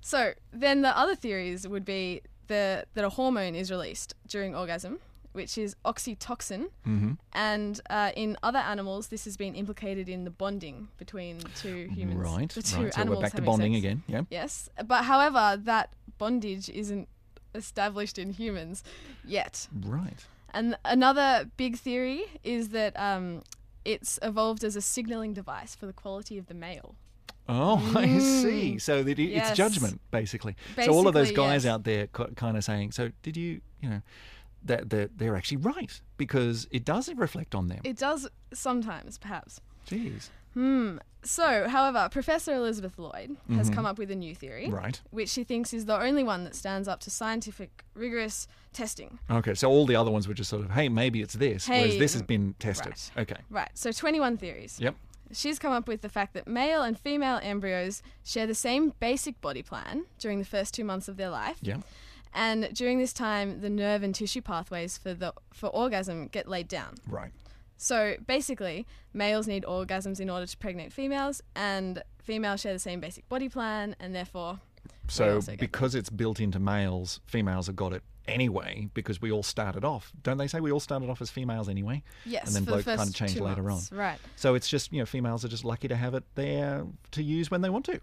so 0.00 0.32
then 0.52 0.80
the 0.82 0.96
other 0.96 1.14
theories 1.14 1.68
would 1.68 1.84
be 1.84 2.22
the, 2.46 2.86
that 2.94 3.04
a 3.04 3.10
hormone 3.10 3.54
is 3.54 3.70
released 3.70 4.14
during 4.26 4.54
orgasm, 4.56 4.98
which 5.32 5.58
is 5.58 5.76
oxytocin. 5.84 6.68
hmm 6.84 7.12
And 7.34 7.80
uh, 7.90 8.12
in 8.16 8.38
other 8.42 8.60
animals, 8.60 9.08
this 9.08 9.24
has 9.26 9.36
been 9.36 9.54
implicated 9.54 10.08
in 10.08 10.24
the 10.24 10.30
bonding 10.30 10.88
between 10.96 11.40
two 11.54 11.88
humans. 11.94 12.18
Right. 12.18 12.48
The 12.48 12.62
two 12.62 12.84
right. 12.84 12.94
So 12.94 13.04
we're 13.04 13.20
back 13.20 13.34
to 13.34 13.42
bonding 13.42 13.74
sex. 13.74 13.84
again. 13.84 14.02
Yeah. 14.06 14.22
Yes. 14.30 14.70
But 14.86 15.04
however, 15.04 15.60
that 15.64 15.92
bondage 16.16 16.70
isn't 16.70 17.06
established 17.54 18.18
in 18.18 18.30
humans 18.32 18.82
yet. 19.24 19.68
Right. 19.84 20.24
And 20.52 20.76
another 20.84 21.50
big 21.56 21.76
theory 21.76 22.24
is 22.42 22.70
that 22.70 22.98
um, 22.98 23.42
it's 23.84 24.18
evolved 24.22 24.64
as 24.64 24.76
a 24.76 24.80
signaling 24.80 25.32
device 25.32 25.74
for 25.74 25.86
the 25.86 25.92
quality 25.92 26.38
of 26.38 26.46
the 26.46 26.54
male. 26.54 26.94
Oh, 27.48 27.92
I 27.96 28.18
see. 28.18 28.74
Mm. 28.76 28.80
So 28.80 29.02
that 29.02 29.18
it, 29.18 29.30
Yes. 29.30 29.48
it's 29.48 29.56
judgment, 29.56 30.00
basically. 30.10 30.56
basically. 30.76 30.84
so 30.84 30.92
all 30.92 31.08
of 31.08 31.14
those 31.14 31.32
guys 31.32 31.64
yes. 31.64 31.72
out 31.72 31.84
there 31.84 32.06
kind 32.06 32.56
of 32.56 32.64
saying, 32.64 32.92
so 32.92 33.10
did 33.22 33.36
you, 33.36 33.60
you 33.80 33.88
know, 33.88 34.02
that 34.64 34.90
they're, 34.90 35.08
they're 35.16 35.36
actually 35.36 35.56
right 35.58 36.00
because 36.16 36.68
it 36.70 36.84
does 36.84 37.08
reflect 37.14 37.54
on 37.54 37.68
them. 37.68 37.80
It 37.84 37.96
does 37.96 38.28
sometimes, 38.52 39.18
perhaps. 39.18 39.60
Jeez. 39.88 40.28
Hmm. 40.54 40.98
So, 41.22 41.68
however, 41.68 42.08
Professor 42.10 42.54
Elizabeth 42.54 42.98
Lloyd 42.98 43.36
has 43.54 43.68
come 43.68 43.84
up 43.84 43.98
with 43.98 44.10
a 44.10 44.14
new 44.14 44.34
theory, 44.34 44.64
Mm-hmm. 44.68 44.74
Right. 44.74 45.00
which 45.10 45.28
she 45.28 45.44
thinks 45.44 45.74
is 45.74 45.84
the 45.84 46.00
only 46.00 46.24
one 46.24 46.44
that 46.44 46.54
stands 46.54 46.88
up 46.88 47.00
to 47.00 47.10
scientific, 47.10 47.84
rigorous 47.94 48.48
testing. 48.72 49.18
Okay. 49.30 49.52
So 49.54 49.68
all 49.68 49.84
the 49.84 49.96
other 49.96 50.10
ones 50.10 50.26
were 50.26 50.32
just 50.32 50.48
sort 50.48 50.64
of, 50.64 50.70
hey, 50.70 50.88
maybe 50.88 51.20
it's 51.20 51.34
this, 51.34 51.68
whereas 51.68 51.98
this 51.98 52.14
has 52.14 52.22
been 52.22 52.54
tested. 52.58 52.86
right. 52.92 53.10
Okay. 53.18 53.36
Right. 53.50 53.68
So, 53.74 53.92
21 53.92 54.38
theories. 54.38 54.78
Yep. 54.80 54.94
She's 55.32 55.58
come 55.58 55.72
up 55.72 55.86
with 55.86 56.00
the 56.00 56.08
fact 56.08 56.32
that 56.34 56.48
male 56.48 56.82
and 56.82 56.98
female 56.98 57.38
embryos 57.42 58.02
share 58.24 58.46
the 58.46 58.54
same 58.54 58.94
basic 58.98 59.40
body 59.42 59.62
plan 59.62 60.06
during 60.18 60.38
the 60.38 60.44
first 60.46 60.72
two 60.72 60.84
months 60.84 61.06
of 61.06 61.18
their 61.18 61.30
life. 61.30 61.58
Yeah. 61.60 61.76
And 62.32 62.70
during 62.72 62.98
this 62.98 63.12
time, 63.12 63.60
the 63.60 63.68
nerve 63.70 64.02
and 64.02 64.14
tissue 64.14 64.40
pathways 64.40 64.96
for 64.96 65.12
the 65.14 65.34
for 65.52 65.66
orgasm 65.68 66.28
get 66.28 66.48
laid 66.48 66.66
down. 66.68 66.94
Right. 67.06 67.30
So 67.82 68.16
basically, 68.26 68.86
males 69.14 69.48
need 69.48 69.64
orgasms 69.64 70.20
in 70.20 70.28
order 70.28 70.44
to 70.46 70.56
pregnant 70.58 70.92
females, 70.92 71.42
and 71.56 72.02
females 72.22 72.60
share 72.60 72.74
the 72.74 72.78
same 72.78 73.00
basic 73.00 73.26
body 73.30 73.48
plan, 73.48 73.96
and 73.98 74.14
therefore, 74.14 74.60
So 75.08 75.40
because 75.58 75.94
it's 75.94 76.10
built 76.10 76.40
into 76.40 76.58
males, 76.58 77.20
females 77.24 77.68
have 77.68 77.76
got 77.76 77.94
it 77.94 78.02
anyway 78.28 78.88
because 78.92 79.22
we 79.22 79.32
all 79.32 79.42
started 79.42 79.82
off. 79.82 80.12
Don't 80.22 80.36
they 80.36 80.46
say 80.46 80.60
we 80.60 80.70
all 80.70 80.78
started 80.78 81.08
off 81.08 81.22
as 81.22 81.30
females 81.30 81.70
anyway? 81.70 82.02
Yes, 82.26 82.46
and 82.48 82.54
then 82.54 82.64
for 82.64 82.76
the 82.76 82.82
bloke 82.84 82.96
kind 82.98 83.08
of 83.08 83.14
changed 83.14 83.40
later 83.40 83.62
months. 83.62 83.90
on. 83.90 83.96
Right. 83.98 84.18
So 84.36 84.54
it's 84.54 84.68
just 84.68 84.92
you 84.92 84.98
know 84.98 85.06
females 85.06 85.42
are 85.44 85.48
just 85.48 85.64
lucky 85.64 85.88
to 85.88 85.96
have 85.96 86.14
it 86.14 86.24
there 86.34 86.84
to 87.12 87.22
use 87.22 87.50
when 87.50 87.62
they 87.62 87.70
want 87.70 87.86
to. 87.86 87.98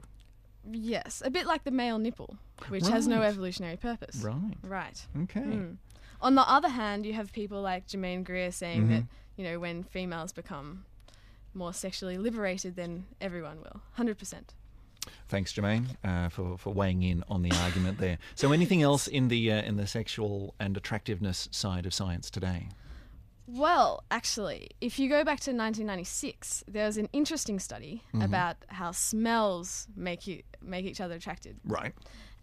Yes, 0.69 1.22
a 1.24 1.29
bit 1.29 1.46
like 1.46 1.63
the 1.65 1.72
male 1.72 2.00
nipple, 2.00 2.36
which 2.69 2.88
has 2.88 3.07
no 3.07 3.22
evolutionary 3.22 3.77
purpose. 3.77 4.17
Right. 4.24 4.55
Right. 4.63 5.05
Okay. 5.24 5.39
Mm. 5.41 5.77
On 6.19 6.34
the 6.34 6.41
other 6.50 6.69
hand, 6.69 7.05
you 7.05 7.13
have 7.13 7.31
people 7.31 7.62
like 7.62 7.86
Germaine 7.88 8.24
Greer 8.24 8.51
saying 8.51 8.88
that 8.89 9.03
Mhm. 9.03 9.07
You 9.38 9.44
know 9.46 9.60
when 9.60 9.84
females 9.84 10.34
become 10.34 10.84
more 11.53 11.74
sexually 11.74 12.17
liberated, 12.17 12.75
then 12.75 13.06
everyone 13.22 13.62
will. 13.62 13.82
Hundred 13.94 14.17
percent. 14.17 14.53
Thanks, 15.29 15.53
Germaine, 15.53 15.98
uh, 16.03 16.27
for 16.29 16.58
for 16.58 16.74
weighing 16.74 17.01
in 17.03 17.24
on 17.29 17.41
the 17.41 17.51
argument 17.63 17.98
there. 18.00 18.17
So 18.36 18.51
anything 18.51 18.82
else 18.82 19.08
in 19.08 19.29
the 19.29 19.51
uh, 19.51 19.62
in 19.62 19.77
the 19.77 19.88
sexual 19.88 20.53
and 20.60 20.75
attractiveness 20.75 21.48
side 21.51 21.86
of 21.86 21.94
science 21.94 22.29
today? 22.29 22.67
Well, 23.50 24.03
actually, 24.12 24.72
if 24.82 25.00
you 25.00 25.08
go 25.08 25.24
back 25.24 25.39
to 25.41 25.51
1996, 25.51 26.65
there 26.67 26.86
was 26.86 26.98
an 26.98 27.08
interesting 27.13 27.60
study 27.60 28.03
Mm-hmm. 28.13 28.22
about 28.24 28.58
how 28.67 28.91
smells 28.91 29.88
make 29.96 30.27
you 30.27 30.44
make 30.62 30.86
each 30.86 31.00
other 31.00 31.15
attracted, 31.15 31.58
Right. 31.63 31.94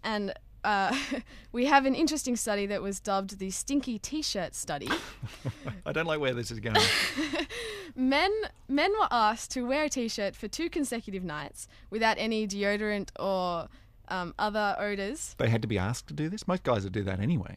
and 0.02 0.32
uh, 0.64 0.94
we 1.52 1.66
have 1.66 1.86
an 1.86 1.94
interesting 1.94 2.36
study 2.36 2.66
that 2.66 2.82
was 2.82 3.00
dubbed 3.00 3.38
the 3.38 3.50
Stinky 3.50 3.98
T-shirt 3.98 4.54
study. 4.54 4.88
I 5.86 5.92
don't 5.92 6.06
like 6.06 6.20
where 6.20 6.34
this 6.34 6.50
is 6.50 6.60
going. 6.60 6.76
men 7.94 8.32
men 8.68 8.90
were 8.92 9.08
asked 9.10 9.50
to 9.52 9.66
wear 9.66 9.84
a 9.84 9.88
T-shirt 9.88 10.34
for 10.34 10.48
two 10.48 10.68
consecutive 10.68 11.22
nights 11.22 11.68
without 11.90 12.16
any 12.18 12.46
deodorant 12.46 13.10
or 13.18 13.68
um, 14.08 14.34
other 14.38 14.76
odors. 14.78 15.34
they 15.38 15.48
had 15.48 15.62
to 15.62 15.68
be 15.68 15.78
asked 15.78 16.08
to 16.08 16.14
do 16.14 16.28
this. 16.28 16.46
Most 16.46 16.62
guys 16.62 16.84
would 16.84 16.92
do 16.92 17.04
that 17.04 17.20
anyway. 17.20 17.54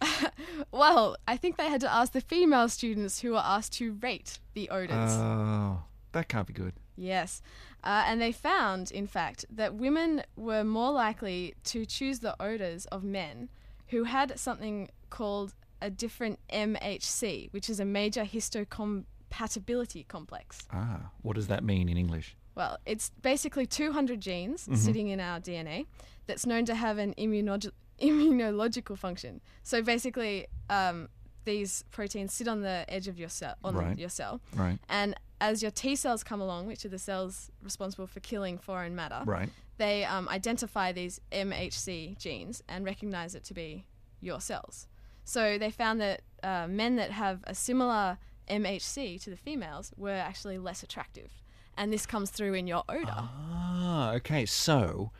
Well, 0.72 1.18
I 1.28 1.38
think 1.38 1.58
they 1.58 1.70
had 1.70 1.82
to 1.82 1.94
ask 1.94 2.14
the 2.14 2.22
female 2.22 2.70
students 2.70 3.22
who 3.22 3.32
were 3.32 3.44
asked 3.44 3.74
to 3.74 3.94
rate 4.02 4.40
the 4.54 4.70
odors. 4.70 5.12
Oh, 5.12 5.84
that 6.14 6.28
can't 6.28 6.48
be 6.48 6.54
good. 6.54 6.74
Yes. 6.96 7.42
Uh, 7.88 8.04
and 8.08 8.20
they 8.22 8.34
found, 8.34 8.92
in 8.92 9.08
fact, 9.08 9.46
that 9.50 9.74
women 9.76 10.22
were 10.36 10.64
more 10.64 10.92
likely 10.92 11.54
to 11.64 11.86
choose 11.86 12.20
the 12.20 12.36
odors 12.42 12.86
of 12.88 13.02
men 13.02 13.48
who 13.92 14.04
had 14.04 14.38
something 14.38 14.90
called 15.10 15.54
a 15.82 15.90
different 15.90 16.38
MHC, 16.52 17.52
which 17.54 17.70
is 17.70 17.80
a 17.80 17.86
major 17.86 18.26
histocompatibility 18.26 20.08
complex. 20.08 20.68
Ah, 20.72 21.12
what 21.22 21.36
does 21.36 21.48
that 21.48 21.64
mean 21.64 21.88
in 21.90 21.98
English? 21.98 22.36
Well, 22.56 22.78
it's 22.86 23.12
basically 23.22 23.66
200 23.66 24.20
genes 24.20 24.64
Mm-hmm. 24.64 24.76
sitting 24.76 25.08
in 25.10 25.20
our 25.20 25.40
DNA 25.40 25.86
that's 26.26 26.46
known 26.46 26.66
to 26.66 26.76
have 26.76 26.98
an 26.98 27.14
immunolog- 27.18 27.72
immunological 28.02 28.98
function. 28.98 29.40
So 29.64 29.82
basically, 29.82 30.48
um, 30.70 31.08
these 31.48 31.84
proteins 31.92 32.34
sit 32.34 32.48
on 32.48 32.62
the 32.62 32.86
edge 32.90 33.08
of 33.08 33.18
your 33.18 33.30
cell, 33.30 33.56
on 33.64 33.74
Right. 33.76 33.98
your 33.98 34.10
cell, 34.10 34.40
Right. 34.54 34.78
and 34.90 35.16
as 35.42 35.62
your 35.64 35.72
T 35.72 35.96
cells 35.96 36.24
come 36.24 36.42
along, 36.42 36.68
which 36.68 36.84
are 36.86 36.90
the 36.90 37.00
cells 37.00 37.50
responsible 37.64 38.06
for 38.08 38.20
killing 38.20 38.58
foreign 38.60 38.96
matter, 38.96 39.22
Right. 39.26 39.50
they 39.78 40.04
um, 40.06 40.28
identify 40.30 40.92
these 40.92 41.20
MHC 41.32 42.16
genes 42.20 42.62
and 42.68 42.86
recognize 42.86 43.34
it 43.34 43.44
to 43.46 43.54
be 43.54 43.86
your 44.20 44.42
cells. 44.42 44.88
So 45.24 45.58
they 45.58 45.72
found 45.72 46.00
that 46.02 46.22
uh, 46.44 46.68
men 46.68 46.96
that 46.98 47.12
have 47.12 47.44
a 47.48 47.56
similar 47.56 48.18
MHC 48.50 49.18
to 49.24 49.30
the 49.30 49.38
females 49.38 49.92
were 49.98 50.12
actually 50.30 50.58
less 50.58 50.84
attractive. 50.84 51.32
And 51.78 51.94
this 51.94 52.06
comes 52.06 52.30
through 52.32 52.54
in 52.56 52.66
your 52.68 52.84
odor. 52.90 53.12
Ah, 53.16 54.14
okay. 54.14 54.46
So 54.46 55.12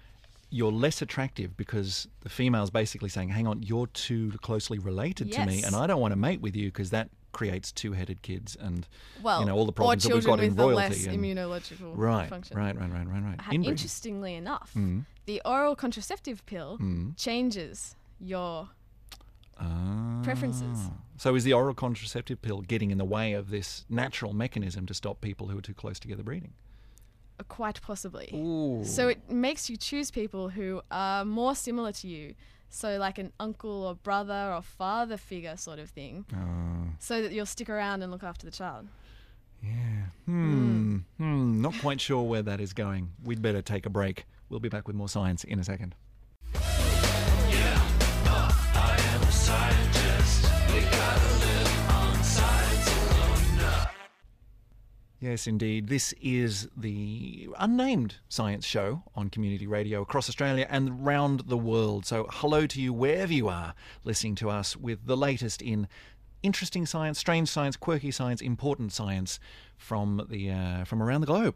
you're 0.50 0.72
less 0.72 1.02
attractive 1.02 1.58
because 1.58 2.08
the 2.22 2.30
female's 2.30 2.70
basically 2.70 3.10
saying, 3.10 3.30
"Hang 3.30 3.48
on, 3.48 3.62
you're 3.64 3.88
too 3.88 4.32
closely 4.42 4.80
related 4.80 5.32
to 5.34 5.46
me, 5.46 5.64
and 5.64 5.76
I 5.76 5.88
don't 5.88 6.00
want 6.00 6.14
to 6.14 6.16
mate 6.18 6.42
with 6.42 6.56
you 6.56 6.68
because 6.68 6.90
that 6.92 7.10
creates 7.34 7.72
two-headed 7.72 8.22
kids 8.24 8.56
and 8.56 8.88
well, 9.22 9.42
you 9.42 9.46
know 9.46 9.56
all 9.56 9.66
the 9.66 9.72
problems 9.74 10.04
that 10.04 10.14
we've 10.14 10.24
got 10.26 10.40
in 10.40 10.56
royalty." 10.56 10.76
less 10.76 11.06
and- 11.06 11.20
immunological 11.24 11.92
right, 11.96 12.30
function. 12.30 12.58
right, 12.58 12.76
right, 12.80 12.92
right, 12.92 13.08
right, 13.08 13.24
right. 13.24 13.42
Ha- 13.42 13.52
Inbreeding. 13.52 13.66
Interestingly 13.72 14.34
enough, 14.36 14.72
Mm. 14.76 15.06
the 15.26 15.42
oral 15.46 15.76
contraceptive 15.76 16.46
pill 16.46 16.78
Mm. 16.80 17.16
changes 17.18 17.96
your 18.20 18.70
Ah. 19.60 20.22
preferences. 20.24 20.90
So 21.18 21.36
is 21.36 21.44
the 21.44 21.54
oral 21.54 21.74
contraceptive 21.74 22.42
pill 22.42 22.62
getting 22.62 22.92
in 22.92 22.98
the 22.98 23.06
way 23.06 23.34
of 23.34 23.50
this 23.50 23.86
natural 23.90 24.34
mechanism 24.34 24.86
to 24.86 24.94
stop 24.94 25.20
people 25.20 25.48
who 25.50 25.58
are 25.58 25.62
too 25.62 25.74
close 25.74 26.00
together 26.00 26.24
breeding? 26.24 26.54
Uh, 27.40 27.44
quite 27.48 27.82
possibly. 27.82 28.30
Ooh. 28.34 28.84
So 28.84 29.08
it 29.10 29.30
makes 29.30 29.70
you 29.70 29.78
choose 29.78 30.12
people 30.12 30.50
who 30.50 30.82
are 30.92 31.24
more 31.26 31.56
similar 31.56 31.92
to 31.94 32.08
you. 32.08 32.36
So 32.70 32.98
like 32.98 33.18
an 33.18 33.32
uncle 33.40 33.86
or 33.86 33.96
brother 33.96 34.52
or 34.56 34.62
father 34.62 35.18
figure 35.18 35.56
sort 35.58 35.80
of 35.80 35.90
thing. 35.90 36.26
Oh, 36.36 36.94
So 37.00 37.22
that 37.22 37.32
you'll 37.32 37.46
stick 37.46 37.70
around 37.70 38.02
and 38.04 38.12
look 38.12 38.24
after 38.24 38.46
the 38.46 38.52
child. 38.52 38.88
yeah. 39.64 39.72
Hmm. 40.26 40.98
Hmm. 41.18 41.62
Not 41.62 41.74
quite 41.80 42.02
sure 42.02 42.24
where 42.24 42.42
that 42.44 42.60
is 42.60 42.74
going. 42.74 43.12
We'd 43.24 43.42
better 43.42 43.62
take 43.62 43.86
a 43.86 43.90
break. 43.90 44.26
We'll 44.50 44.60
be 44.60 44.70
back 44.70 44.88
with 44.88 44.96
more 44.96 45.10
science 45.10 45.44
in 45.46 45.60
a 45.60 45.64
second. 45.64 45.96
Yes, 55.28 55.46
indeed. 55.46 55.90
This 55.90 56.14
is 56.22 56.70
the 56.78 57.50
unnamed 57.60 58.16
science 58.30 58.66
show 58.66 59.04
on 59.14 59.30
community 59.30 59.68
radio 59.68 60.02
across 60.02 60.30
Australia 60.30 60.66
and 60.70 61.06
round 61.06 61.50
the 61.50 61.58
world. 61.58 62.06
So, 62.06 62.28
hello 62.32 62.66
to 62.66 62.82
you 62.82 62.94
wherever 62.94 63.34
you 63.34 63.50
are 63.50 63.74
listening 64.06 64.36
to 64.36 64.50
us 64.50 64.78
with 64.78 65.06
the 65.06 65.18
latest 65.18 65.62
in 65.62 65.90
interesting 66.44 66.86
science, 66.86 67.20
strange 67.20 67.50
science, 67.50 67.76
quirky 67.76 68.10
science, 68.10 68.40
important 68.40 68.94
science 68.94 69.38
from 69.76 70.26
the 70.30 70.50
uh, 70.50 70.86
from 70.86 71.04
around 71.04 71.20
the 71.20 71.28
globe. 71.28 71.56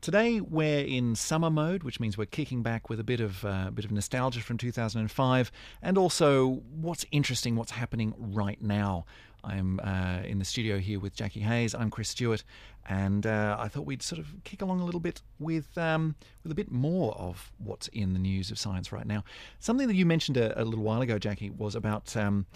Today 0.00 0.40
we're 0.40 0.84
in 0.84 1.14
summer 1.14 1.50
mode, 1.50 1.82
which 1.82 2.00
means 2.00 2.16
we're 2.16 2.24
kicking 2.24 2.62
back 2.62 2.88
with 2.88 2.98
a 2.98 3.04
bit 3.04 3.20
of 3.20 3.44
uh, 3.44 3.70
bit 3.70 3.84
of 3.84 3.92
nostalgia 3.92 4.40
from 4.40 4.56
2005, 4.56 5.52
and 5.82 5.98
also 5.98 6.62
what's 6.74 7.04
interesting, 7.12 7.56
what's 7.56 7.72
happening 7.72 8.14
right 8.16 8.60
now. 8.62 9.04
I'm 9.44 9.80
uh, 9.80 10.20
in 10.24 10.38
the 10.38 10.44
studio 10.44 10.78
here 10.78 11.00
with 11.00 11.14
Jackie 11.14 11.40
Hayes. 11.40 11.74
I'm 11.74 11.90
Chris 11.90 12.10
Stewart, 12.10 12.44
and 12.86 13.26
uh, 13.26 13.56
I 13.58 13.68
thought 13.68 13.86
we'd 13.86 14.02
sort 14.02 14.20
of 14.20 14.32
kick 14.44 14.62
along 14.62 14.80
a 14.80 14.84
little 14.84 15.00
bit 15.00 15.20
with 15.38 15.76
um, 15.76 16.14
with 16.42 16.52
a 16.52 16.54
bit 16.54 16.70
more 16.70 17.12
of 17.14 17.50
what's 17.58 17.88
in 17.88 18.12
the 18.12 18.18
news 18.18 18.50
of 18.50 18.58
science 18.58 18.92
right 18.92 19.06
now. 19.06 19.24
Something 19.58 19.88
that 19.88 19.94
you 19.94 20.06
mentioned 20.06 20.36
a, 20.36 20.60
a 20.60 20.64
little 20.64 20.84
while 20.84 21.02
ago, 21.02 21.18
Jackie, 21.18 21.50
was 21.50 21.74
about 21.74 22.16
um, 22.16 22.46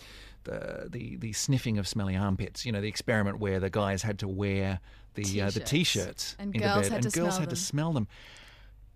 the, 0.44 0.88
the 0.88 1.16
the 1.16 1.32
sniffing 1.32 1.78
of 1.78 1.88
smelly 1.88 2.16
armpits. 2.16 2.64
You 2.64 2.72
know, 2.72 2.80
the 2.80 2.88
experiment 2.88 3.40
where 3.40 3.58
the 3.58 3.70
guys 3.70 4.02
had 4.02 4.18
to 4.20 4.28
wear 4.28 4.80
the 5.14 5.42
uh, 5.42 5.50
the 5.50 5.60
T-shirts. 5.60 5.70
t-shirts 5.70 6.36
And 6.38 6.52
girls 6.52 6.82
bed, 6.82 6.92
had 6.92 7.04
and 7.04 7.12
to 7.12 7.18
girls 7.18 7.34
smell 7.34 7.40
had 7.40 7.50
to 7.50 7.56
smell 7.56 7.92
them. 7.92 8.08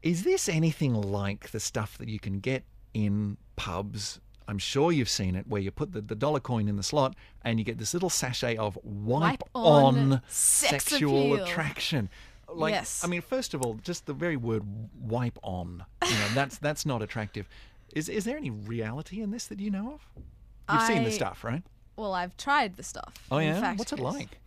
Is 0.02 0.22
this 0.22 0.48
anything 0.48 0.94
like 0.94 1.50
the 1.50 1.60
stuff 1.60 1.98
that 1.98 2.08
you 2.08 2.18
can 2.18 2.40
get 2.40 2.64
in 2.94 3.36
pubs? 3.56 4.20
I'm 4.50 4.58
sure 4.58 4.90
you've 4.90 5.08
seen 5.08 5.36
it, 5.36 5.46
where 5.46 5.60
you 5.62 5.70
put 5.70 5.92
the, 5.92 6.00
the 6.00 6.14
dollar 6.16 6.40
coin 6.40 6.66
in 6.68 6.76
the 6.76 6.82
slot 6.82 7.14
and 7.44 7.58
you 7.58 7.64
get 7.64 7.78
this 7.78 7.94
little 7.94 8.10
sachet 8.10 8.56
of 8.56 8.76
wipe, 8.82 9.22
Wipe 9.22 9.42
on 9.54 10.12
on 10.12 10.22
sex 10.28 10.84
sexual 10.84 11.34
appeal. 11.34 11.44
attraction. 11.44 12.08
Like, 12.52 12.72
Yes. 12.72 13.02
I 13.04 13.06
mean, 13.06 13.20
first 13.22 13.54
of 13.54 13.62
all, 13.62 13.74
just 13.74 14.06
the 14.06 14.12
very 14.12 14.36
word 14.36 14.64
"wipe 15.00 15.38
on," 15.44 15.84
you 16.04 16.10
know, 16.10 16.28
that's 16.34 16.58
that's 16.66 16.84
not 16.84 17.00
attractive. 17.00 17.48
Is 17.94 18.08
is 18.08 18.24
there 18.24 18.36
any 18.36 18.50
reality 18.50 19.20
in 19.22 19.30
this 19.30 19.46
that 19.46 19.60
you 19.60 19.70
know 19.70 19.94
of? 19.94 20.22
You've 20.72 20.82
seen 20.86 21.04
the 21.04 21.12
stuff, 21.12 21.44
right? 21.44 21.62
Well, 21.96 22.12
I've 22.12 22.36
tried 22.36 22.76
the 22.76 22.82
stuff. 22.82 23.14
Oh 23.30 23.38
yeah. 23.38 23.60
fact, 23.60 23.78
What's 23.78 23.92
it 23.92 24.00
like? 24.00 24.38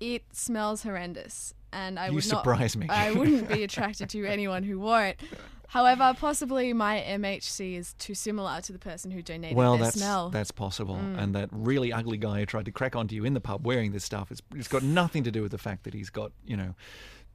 It 0.00 0.24
smells 0.32 0.82
horrendous, 0.82 1.54
and 1.72 1.98
I 1.98 2.08
You 2.08 2.14
would 2.14 2.24
surprise 2.24 2.76
not. 2.76 2.88
me. 2.88 2.88
I 2.94 3.12
wouldn't 3.12 3.48
be 3.48 3.62
attracted 3.68 4.08
to 4.10 4.24
anyone 4.26 4.62
who 4.62 4.78
wore 4.78 5.04
it. 5.04 5.20
However, 5.68 6.14
possibly 6.18 6.72
my 6.72 6.98
MHC 7.06 7.76
is 7.76 7.92
too 7.94 8.14
similar 8.14 8.60
to 8.62 8.72
the 8.72 8.78
person 8.78 9.10
who 9.10 9.20
donated 9.22 9.56
Well, 9.56 9.76
their 9.76 9.84
that's 9.86 9.96
smell. 9.96 10.30
that's 10.30 10.50
possible. 10.52 10.94
Mm. 10.96 11.18
And 11.22 11.34
that 11.34 11.48
really 11.52 11.92
ugly 11.92 12.16
guy 12.18 12.40
who 12.40 12.46
tried 12.46 12.64
to 12.66 12.72
crack 12.72 12.94
onto 12.96 13.14
you 13.14 13.24
in 13.24 13.34
the 13.34 13.40
pub 13.40 13.66
wearing 13.66 13.92
this 13.92 14.04
stuff, 14.04 14.30
it's, 14.30 14.42
it's 14.54 14.68
got 14.68 14.82
nothing 14.82 15.24
to 15.24 15.30
do 15.30 15.42
with 15.42 15.50
the 15.52 15.58
fact 15.58 15.84
that 15.84 15.94
he's 15.94 16.10
got 16.10 16.32
you 16.44 16.56
know 16.56 16.74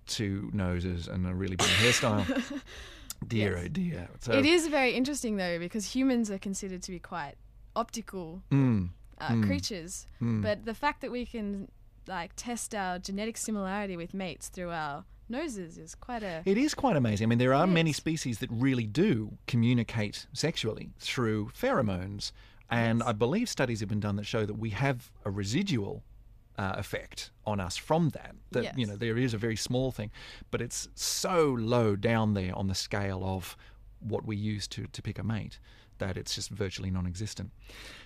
two 0.07 0.49
noses 0.53 1.07
and 1.07 1.27
a 1.27 1.33
really 1.33 1.55
big 1.55 1.67
hairstyle. 1.67 2.25
Dear 3.27 3.51
Yes. 3.57 3.65
oh 3.65 3.67
dear. 3.67 4.09
So, 4.19 4.31
It 4.33 4.45
is 4.47 4.67
very 4.67 4.93
interesting 4.93 5.37
though, 5.37 5.59
because 5.59 5.93
humans 5.93 6.31
are 6.31 6.39
considered 6.39 6.81
to 6.83 6.91
be 6.91 6.99
quite 6.99 7.35
optical 7.75 8.41
Mm, 8.51 8.89
uh, 9.19 9.29
Mm. 9.29 9.45
creatures. 9.45 10.07
mm. 10.21 10.41
But 10.41 10.65
the 10.65 10.73
fact 10.73 11.01
that 11.01 11.11
we 11.11 11.25
can 11.25 11.69
like 12.07 12.31
test 12.35 12.73
our 12.73 12.97
genetic 12.97 13.37
similarity 13.37 13.95
with 13.95 14.13
mates 14.15 14.49
through 14.49 14.71
our 14.71 15.05
noses 15.31 15.77
is 15.77 15.95
quite 15.95 16.23
a 16.23 16.41
It 16.45 16.57
is 16.57 16.73
quite 16.73 16.95
amazing. 16.95 17.25
I 17.25 17.29
mean, 17.29 17.39
there 17.39 17.53
are 17.53 17.63
It 17.63 17.67
many 17.67 17.93
species 17.93 18.39
that 18.39 18.49
really 18.51 18.85
do 18.85 19.37
communicate 19.47 20.27
sexually 20.33 20.91
through 20.99 21.49
pheromones. 21.49 22.31
And 22.69 22.99
Yes. 22.99 23.07
I 23.09 23.11
believe 23.13 23.49
studies 23.49 23.79
have 23.81 23.89
been 23.89 23.99
done 23.99 24.15
that 24.17 24.25
show 24.25 24.45
that 24.45 24.57
we 24.57 24.69
have 24.69 25.11
a 25.25 25.31
residual 25.31 26.03
uh, 26.57 26.73
effect 26.77 27.31
on 27.45 27.59
us 27.59 27.75
from 27.77 28.09
that. 28.09 28.35
That, 28.51 28.77
you 28.77 28.85
know, 28.85 28.95
there 28.95 29.17
is 29.17 29.33
a 29.33 29.37
very 29.37 29.55
small 29.55 29.91
thing, 29.91 30.11
but 30.51 30.61
it's 30.61 30.89
so 30.95 31.45
low 31.47 31.95
down 31.95 32.33
there 32.33 32.55
on 32.55 32.67
the 32.67 32.75
scale 32.75 33.23
of 33.23 33.57
what 33.99 34.25
we 34.25 34.35
use 34.35 34.67
to, 34.67 34.87
to 34.87 35.01
pick 35.01 35.19
a 35.19 35.23
mate, 35.23 35.59
that 35.97 36.17
it's 36.17 36.35
just 36.35 36.49
virtually 36.49 36.91
non 36.91 37.05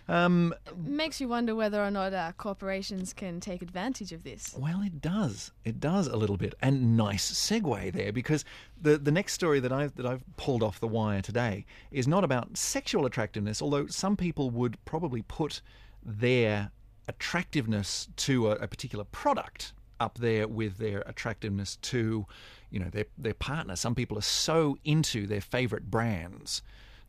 Um, 0.08 0.54
Makes 0.78 1.20
you 1.20 1.28
wonder 1.28 1.56
whether 1.56 1.84
or 1.84 1.90
not 1.90 2.14
uh, 2.14 2.32
corporations 2.38 3.14
can 3.14 3.40
take 3.40 3.62
advantage 3.62 4.12
of 4.12 4.24
this. 4.24 4.56
well, 4.58 4.82
it 4.82 5.02
does. 5.02 5.52
It 5.64 5.80
does 5.80 6.08
a 6.08 6.16
little 6.16 6.38
bit. 6.38 6.54
And 6.62 6.96
nice 6.96 7.32
segue 7.32 7.92
there 7.94 8.14
because 8.14 8.46
the, 8.80 8.98
the 8.98 9.12
next 9.12 9.34
story 9.34 9.60
that 9.60 9.72
I've, 9.72 9.96
that 9.96 10.06
I've 10.06 10.24
pulled 10.38 10.62
off 10.62 10.80
the 10.80 10.88
wire 10.88 11.22
today 11.22 11.66
is 11.92 12.08
not 12.08 12.24
about 12.24 12.56
sexual 12.56 13.06
attractiveness, 13.06 13.62
although 13.62 13.88
some 13.88 14.16
people 14.16 14.50
would 14.52 14.78
probably 14.86 15.24
put 15.24 15.62
their 16.04 16.72
attractiveness 17.08 18.08
to 18.18 18.52
a, 18.52 18.56
a 18.56 18.68
particular 18.68 19.06
product 19.06 19.74
up 20.00 20.18
there 20.18 20.48
with 20.48 20.78
their 20.78 21.02
attractiveness 21.08 21.78
to, 21.78 22.26
you 22.70 22.80
know, 22.80 22.90
their 22.90 23.06
their 23.18 23.34
partner. 23.34 23.76
Some 23.76 23.96
people 23.96 24.18
are 24.18 24.22
so 24.22 24.78
into 24.84 25.26
their 25.26 25.42
favorite 25.42 25.90
brands 25.90 26.62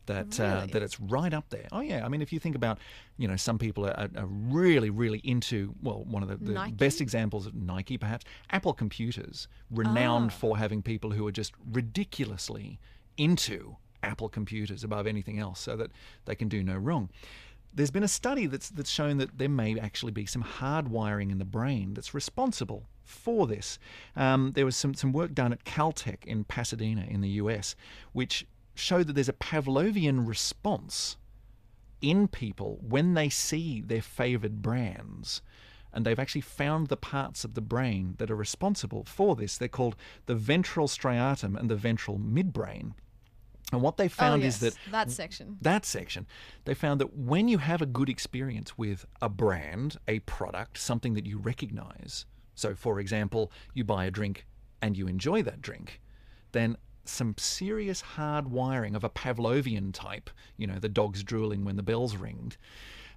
that 0.07 0.39
uh, 0.39 0.65
that 0.71 0.81
it's 0.83 0.99
right 0.99 1.33
up 1.33 1.49
there. 1.49 1.67
Oh 1.71 1.79
yeah, 1.81 2.03
I 2.03 2.09
mean, 2.09 2.21
if 2.21 2.33
you 2.33 2.39
think 2.39 2.55
about, 2.55 2.79
you 3.17 3.27
know, 3.27 3.35
some 3.37 3.57
people 3.59 3.85
are, 3.85 4.09
are 4.17 4.25
really 4.25 4.89
really 4.89 5.19
into. 5.19 5.75
Well, 5.81 6.03
one 6.05 6.23
of 6.23 6.29
the, 6.29 6.37
the 6.37 6.71
best 6.75 6.99
examples 6.99 7.45
of 7.45 7.53
Nike, 7.53 7.97
perhaps 7.97 8.25
Apple 8.49 8.73
computers, 8.73 9.47
renowned 9.69 10.31
Ah. 10.31 10.37
for 10.39 10.57
having 10.57 10.81
people 10.81 11.11
who 11.11 11.25
are 11.27 11.31
just 11.31 11.53
ridiculously 11.71 12.79
into 13.17 13.77
Apple 14.03 14.29
computers 14.29 14.83
above 14.83 15.07
anything 15.07 15.39
else, 15.39 15.59
so 15.59 15.75
that 15.75 15.91
they 16.25 16.35
can 16.35 16.47
do 16.47 16.63
no 16.63 16.75
wrong. 16.75 17.09
There's 17.73 17.91
been 17.91 18.03
a 18.03 18.07
study 18.07 18.45
that's 18.47 18.69
that's 18.69 18.89
shown 18.89 19.17
that 19.17 19.37
there 19.37 19.49
may 19.49 19.79
actually 19.79 20.11
be 20.11 20.25
some 20.25 20.43
hardwiring 20.43 21.31
in 21.31 21.37
the 21.37 21.45
brain 21.45 21.93
that's 21.93 22.13
responsible 22.13 22.87
for 23.03 23.45
this. 23.47 23.77
Um, 24.15 24.51
there 24.53 24.65
was 24.65 24.75
some 24.75 24.93
some 24.93 25.11
work 25.11 25.33
done 25.33 25.51
at 25.53 25.63
Caltech 25.63 26.25
in 26.25 26.43
Pasadena 26.43 27.05
in 27.07 27.21
the 27.21 27.29
U.S., 27.41 27.75
which 28.13 28.45
showed 28.79 29.07
that 29.07 29.13
there's 29.13 29.29
a 29.29 29.33
Pavlovian 29.33 30.27
response 30.27 31.17
in 32.01 32.27
people 32.27 32.79
when 32.81 33.13
they 33.13 33.29
see 33.29 33.81
their 33.81 34.01
favored 34.01 34.61
brands. 34.61 35.41
And 35.93 36.05
they've 36.05 36.19
actually 36.19 36.41
found 36.41 36.87
the 36.87 36.97
parts 36.97 37.43
of 37.43 37.55
the 37.55 37.61
brain 37.61 38.15
that 38.17 38.29
are 38.29 38.35
responsible 38.35 39.03
for 39.05 39.35
this. 39.35 39.57
They're 39.57 39.67
called 39.67 39.95
the 40.25 40.35
ventral 40.35 40.87
striatum 40.87 41.57
and 41.57 41.69
the 41.69 41.75
ventral 41.75 42.19
midbrain. 42.19 42.93
And 43.71 43.81
what 43.81 43.97
they 43.97 44.05
oh, 44.05 44.09
found 44.09 44.41
oh, 44.41 44.45
yes, 44.45 44.55
is 44.55 44.59
that 44.61 44.91
that 44.91 45.11
section. 45.11 45.57
that 45.61 45.85
section, 45.85 46.25
they 46.65 46.73
found 46.73 47.01
that 47.01 47.17
when 47.17 47.47
you 47.47 47.57
have 47.57 47.81
a 47.81 47.85
good 47.85 48.09
experience 48.09 48.77
with 48.77 49.05
a 49.21 49.27
brand, 49.27 49.97
a 50.07 50.19
product, 50.19 50.77
something 50.77 51.15
that 51.15 51.25
you 51.25 51.37
recognize, 51.37 52.25
so 52.55 52.75
for 52.75 52.99
example, 52.99 53.51
you 53.73 53.83
buy 53.83 54.05
a 54.05 54.11
drink 54.11 54.45
and 54.81 54.95
you 54.95 55.07
enjoy 55.07 55.41
that 55.43 55.61
drink, 55.61 55.99
then 56.53 56.77
some 57.09 57.35
serious 57.37 58.01
hard 58.01 58.49
wiring 58.49 58.95
of 58.95 59.03
a 59.03 59.09
Pavlovian 59.09 59.91
type, 59.93 60.29
you 60.57 60.67
know, 60.67 60.79
the 60.79 60.89
dog's 60.89 61.23
drooling 61.23 61.63
when 61.65 61.75
the 61.75 61.83
bell's 61.83 62.15
ringed, 62.15 62.57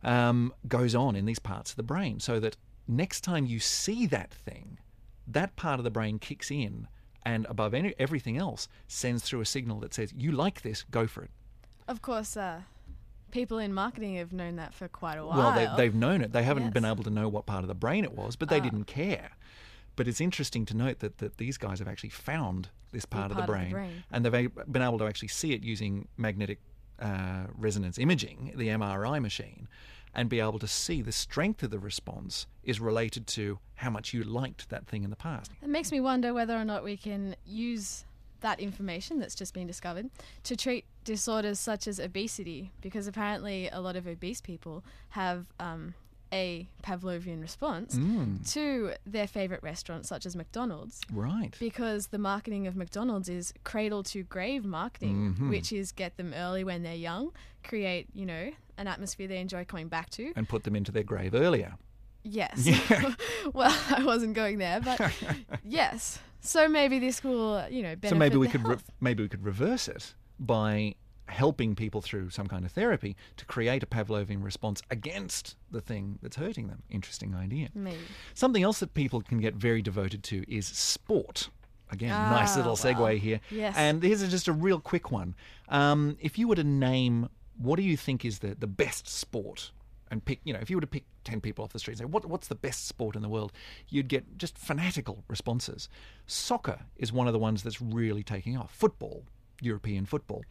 um, 0.03 0.53
goes 0.69 0.95
on 0.95 1.17
in 1.17 1.25
these 1.27 1.39
parts 1.39 1.71
of 1.71 1.77
the 1.77 1.83
brain 1.83 2.21
so 2.21 2.41
that 2.41 2.57
next 2.89 3.21
time 3.23 3.47
you 3.47 3.59
see 3.61 4.07
that 4.07 4.33
thing, 4.33 4.79
that 5.27 5.57
part 5.57 5.79
of 5.81 5.85
the 5.85 5.91
brain 5.91 6.19
kicks 6.19 6.51
in 6.51 6.89
and 7.25 7.47
above 7.51 7.75
any, 7.75 7.95
everything 7.99 8.37
else 8.39 8.67
sends 8.89 9.23
through 9.23 9.41
a 9.41 9.47
signal 9.47 9.79
that 9.81 9.93
says, 9.95 10.13
you 10.17 10.33
like 10.33 10.63
this, 10.63 10.83
go 10.91 11.07
for 11.07 11.23
it. 11.23 11.31
Of 11.87 12.01
course, 12.01 12.37
uh, 12.37 12.63
people 13.31 13.59
in 13.59 13.75
marketing 13.75 14.17
have 14.17 14.33
known 14.33 14.57
that 14.57 14.73
for 14.75 14.89
quite 14.89 15.17
a 15.19 15.25
while. 15.27 15.37
Well, 15.39 15.53
they, 15.55 15.69
they've 15.77 15.95
known 15.95 16.23
it. 16.23 16.33
They 16.33 16.43
haven't 16.43 16.73
been 16.73 16.85
able 16.85 17.05
to 17.05 17.11
know 17.11 17.29
what 17.29 17.47
part 17.47 17.63
of 17.63 17.69
the 17.69 17.75
brain 17.75 18.05
it 18.05 18.13
was, 18.17 18.37
but 18.37 18.49
they 18.49 18.59
Ah. 18.59 18.63
didn't 18.63 18.85
care. 18.85 19.31
But 20.01 20.09
it's 20.09 20.23
interesting 20.23 20.65
to 20.65 20.75
note 20.75 21.01
that, 21.01 21.19
that 21.19 21.37
these 21.37 21.59
guys 21.59 21.79
have 21.79 21.87
actually 21.87 22.09
found 22.09 22.71
this 22.91 23.05
part, 23.05 23.31
of, 23.31 23.37
the 23.37 23.43
part 23.43 23.43
of 23.43 23.47
the 23.47 23.53
brain, 23.53 23.71
brain. 23.71 24.05
and 24.11 24.25
they've 24.25 24.51
been 24.73 24.81
able 24.81 24.97
to 24.97 25.05
actually 25.05 25.29
see 25.29 25.53
it 25.53 25.63
using 25.63 26.09
magnetic 26.17 26.59
uh, 27.01 27.43
resonance 27.55 27.99
imaging, 27.99 28.55
the 28.57 28.69
MRI 28.69 29.21
machine, 29.21 29.69
and 30.15 30.31
be 30.31 30.41
able 30.41 30.59
to 30.59 30.67
see 30.67 31.03
the 31.03 31.13
strength 31.13 31.63
of 31.63 31.69
the 31.71 31.79
response 31.79 32.47
is 32.65 32.81
related 32.81 33.27
to 33.27 33.59
how 33.75 33.91
much 33.91 34.15
you 34.15 34.25
liked 34.25 34.71
that 34.71 34.87
thing 34.87 35.05
in 35.05 35.11
the 35.11 35.17
past. 35.17 35.51
It 35.61 35.69
makes 35.69 35.93
me 35.93 36.01
wonder 36.01 36.33
whether 36.33 36.57
or 36.57 36.65
not 36.65 36.83
we 36.83 36.97
can 36.97 37.37
use 37.45 38.07
that 38.41 38.59
information 38.59 39.19
that's 39.19 39.35
just 39.35 39.53
been 39.53 39.67
discovered 39.67 40.09
to 40.45 40.57
treat 40.57 40.87
disorders 41.05 41.61
such 41.61 41.87
as 41.87 42.01
obesity, 42.01 42.73
because 42.81 43.07
apparently 43.07 43.69
a 43.69 43.83
lot 43.83 43.97
of 43.97 44.07
obese 44.07 44.41
people 44.41 44.83
have 45.11 45.45
um, 45.59 45.93
a 46.33 46.69
Pavlovian 46.83 47.41
response 47.41 47.97
Mm, 47.97 48.49
to 48.53 48.93
their 49.05 49.27
favorite 49.27 49.63
restaurants, 49.63 50.09
such 50.09 50.25
as 50.27 50.37
McDonald's. 50.37 51.01
right. 51.13 51.55
Because 51.59 52.09
the 52.09 52.19
marketing 52.19 52.67
of 52.67 52.77
McDonald's 52.77 53.29
is 53.29 53.53
cradle 53.65 54.03
to 54.05 54.23
grave 54.23 54.65
marketing, 54.65 55.35
Mhm. 55.39 55.49
which 55.51 55.73
is 55.73 55.93
get 55.93 56.17
them 56.17 56.33
early 56.35 56.63
when 56.65 56.83
they're 56.83 56.95
young, 56.95 57.33
create, 57.65 58.07
you 58.15 58.27
know, 58.27 58.51
an 58.79 58.87
atmosphere 58.87 59.27
they 59.29 59.41
enjoy 59.41 59.65
coming 59.65 59.89
back 59.89 60.11
to. 60.11 60.33
And 60.37 60.49
put 60.49 60.65
them 60.65 60.77
into 60.77 60.93
their 60.93 61.03
grave 61.05 61.35
earlier. 61.35 61.75
Yes. 62.23 62.67
Yeah. 62.67 63.15
well, 63.55 63.77
I 63.97 64.05
wasn't 64.05 64.35
going 64.35 64.59
there, 64.59 64.81
but 64.81 65.01
yes. 65.65 66.19
So 66.41 66.69
maybe 66.69 66.99
this 66.99 67.23
will, 67.25 67.67
you 67.69 67.83
know, 67.83 67.97
benefit 67.97 68.11
so 68.11 68.17
maybe 68.17 68.37
we 68.37 68.49
could 68.49 68.67
re- 68.67 68.77
maybe 69.01 69.23
we 69.23 69.29
could 69.29 69.45
reverse 69.45 69.89
it 69.89 70.15
by 70.39 70.95
helping 71.31 71.75
people 71.75 72.01
through 72.01 72.31
some 72.31 72.47
kind 72.47 72.65
of 72.65 72.73
therapy 72.73 73.17
to 73.37 73.45
create 73.47 73.83
a 73.83 73.87
Pavlovian 73.87 74.43
response 74.45 74.83
against 74.91 75.57
the 75.71 75.81
thing 75.81 76.19
that's 76.23 76.37
hurting 76.37 76.69
them. 76.69 76.83
Interesting 76.91 77.35
idea. 77.35 77.69
maybe. 77.75 77.99
Something 78.35 78.63
else 78.63 78.81
that 78.81 78.95
people 78.95 79.21
can 79.23 79.39
get 79.41 79.55
very 79.55 79.83
devoted 79.83 80.23
to 80.25 80.45
is 80.53 80.67
sport. 80.67 81.49
Again, 81.93 82.11
nice 82.11 82.55
Ah, 82.55 82.59
little 82.59 82.77
segue 82.77 82.99
wow. 83.01 83.07
here. 83.09 83.41
Yes. 83.51 83.75
And 83.77 84.03
here's 84.03 84.29
just 84.29 84.47
a 84.49 84.53
real 84.53 84.79
quick 84.79 85.11
one. 85.11 85.35
Um, 85.69 86.17
if 86.21 86.39
you 86.39 86.47
were 86.47 86.55
to 86.57 86.65
name, 86.65 87.29
what 87.57 87.77
do 87.77 87.83
you 87.83 87.97
think 87.97 88.25
is 88.25 88.39
the, 88.41 88.55
the 88.55 88.69
best 88.69 89.09
sport? 89.09 89.73
And 90.13 90.25
pick, 90.25 90.41
you 90.45 90.53
know, 90.53 90.59
if 90.61 90.71
you 90.71 90.77
were 90.77 90.81
to 90.81 90.87
pick 90.89 91.05
10 91.25 91.41
people 91.41 91.65
off 91.65 91.73
the 91.73 91.79
street 91.79 91.93
and 91.95 91.99
say, 92.01 92.05
what, 92.05 92.27
what's 92.27 92.49
the 92.49 92.55
best 92.57 92.87
sport 92.89 93.15
in 93.17 93.23
the 93.23 93.29
world? 93.29 93.53
You'd 93.89 94.09
get 94.09 94.39
just 94.39 94.59
fanatical 94.59 95.23
responses. 95.29 95.89
Soccer 96.27 96.81
is 96.97 97.13
one 97.13 97.27
of 97.27 97.33
the 97.33 97.39
ones 97.39 97.63
that's 97.63 97.81
really 97.81 98.23
taking 98.25 98.57
off. 98.57 98.73
Football, 98.75 99.25
European 99.61 100.07
football, 100.07 100.43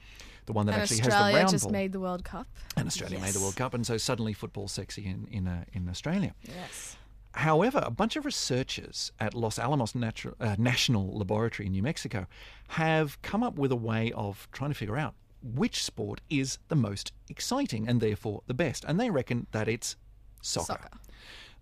the 0.45 0.54
one 0.54 0.65
that 0.65 0.74
And 0.74 0.82
actually 0.82 1.02
Australia 1.02 1.24
has 1.26 1.32
the 1.34 1.38
round 1.39 1.50
just 1.52 1.63
ball. 1.65 1.72
made 1.72 1.91
the 1.91 2.00
World 2.00 2.24
Cup. 2.24 2.48
and 2.78 2.88
Australia 2.88 3.19
made 3.19 3.34
the 3.34 3.39
World 3.39 3.56
Cup, 3.56 3.74
and 3.74 3.86
so 3.86 3.98
suddenly 3.98 4.34
football's 4.34 4.72
sexy 4.72 5.06
in, 5.06 5.28
in, 5.32 5.48
uh, 5.48 5.65
in 5.74 5.89
Australia. 5.89 6.34
Yes. 6.43 6.95
However, 7.34 7.82
a 7.86 7.91
bunch 7.91 8.15
of 8.15 8.26
researchers 8.26 9.12
at 9.19 9.34
Los 9.36 9.60
Alamos 9.60 9.93
Natu- 9.93 10.34
uh, 10.39 10.56
National 10.58 11.15
Laboratory 11.15 11.67
in 11.67 11.74
New 11.74 11.84
Mexico 11.84 12.26
have 12.69 13.22
come 13.22 13.43
up 13.43 13.56
with 13.56 13.72
a 13.72 13.76
way 13.76 14.12
of 14.13 14.48
trying 14.52 14.72
to 14.72 14.76
figure 14.76 14.98
out 14.98 15.13
which 15.43 15.84
sport 15.84 16.22
is 16.30 16.58
the 16.69 16.76
most 16.76 17.13
exciting 17.30 17.88
and 17.88 18.02
therefore 18.02 18.41
the 18.48 18.54
best. 18.54 18.84
And 18.88 19.00
they 19.00 19.10
reckon 19.10 19.45
that 19.52 19.67
it's 19.67 19.95
soccer. 20.41 20.65
Soccer. 20.74 20.89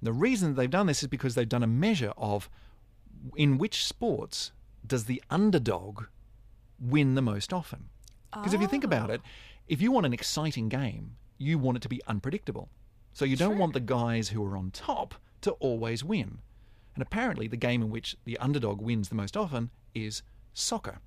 The 0.02 0.14
reason 0.14 0.56
they've 0.56 0.70
done 0.70 0.88
this 0.88 1.02
is 1.04 1.10
because 1.10 1.36
they've 1.36 1.50
done 1.50 1.64
a 1.64 1.68
measure 1.68 2.14
of 2.18 2.50
in 3.36 3.58
which 3.58 3.86
sports 3.86 4.52
does 4.86 5.06
the 5.06 5.22
underdog 5.30 6.06
win 6.80 7.16
the 7.16 7.22
most 7.22 7.54
often. 7.54 7.90
Because 8.34 8.54
if 8.54 8.62
you 8.62 8.68
think 8.68 8.84
about 8.84 9.10
it, 9.10 9.22
if 9.68 9.82
you 9.82 9.92
want 9.92 10.06
an 10.06 10.14
exciting 10.14 10.70
game, 10.70 11.16
you 11.38 11.58
want 11.58 11.78
it 11.78 11.82
to 11.82 11.90
be 11.90 12.02
unpredictable. 12.08 12.70
So 13.14 13.26
you 13.26 13.36
don't 13.36 13.58
want 13.58 13.74
the 13.74 13.80
guys 13.80 14.30
who 14.30 14.44
are 14.46 14.56
on 14.58 14.72
top 14.72 15.16
to 15.42 15.52
always 15.54 16.04
win. 16.04 16.40
And 16.96 17.02
apparently, 17.02 17.48
the 17.48 17.58
game 17.58 17.82
in 17.82 17.90
which 17.90 18.16
the 18.26 18.38
underdog 18.40 18.82
wins 18.82 19.10
the 19.10 19.16
most 19.16 19.38
often 19.38 19.70
is 19.96 20.24
soccer. 20.54 21.00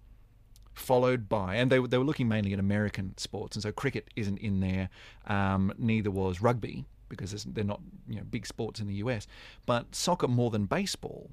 Followed 0.74 1.28
by, 1.28 1.56
and 1.56 1.70
they, 1.70 1.78
were- 1.80 1.88
they 1.88 1.98
were 1.98 2.04
looking 2.04 2.28
mainly 2.28 2.52
at 2.52 2.59
American 2.61 3.16
sports, 3.18 3.56
and 3.56 3.62
so 3.62 3.72
cricket 3.72 4.09
isn't 4.16 4.38
in 4.38 4.61
there. 4.61 4.88
Um, 5.26 5.72
neither 5.78 6.11
was 6.11 6.40
rugby 6.40 6.87
because 7.09 7.33
they're 7.44 7.64
not 7.64 7.80
you 8.09 8.16
know 8.16 8.22
big 8.30 8.46
sports 8.46 8.78
in 8.80 8.87
the 8.87 8.94
US. 8.94 9.26
But 9.66 9.94
soccer 9.94 10.28
more 10.28 10.50
than 10.50 10.66
baseball, 10.66 11.30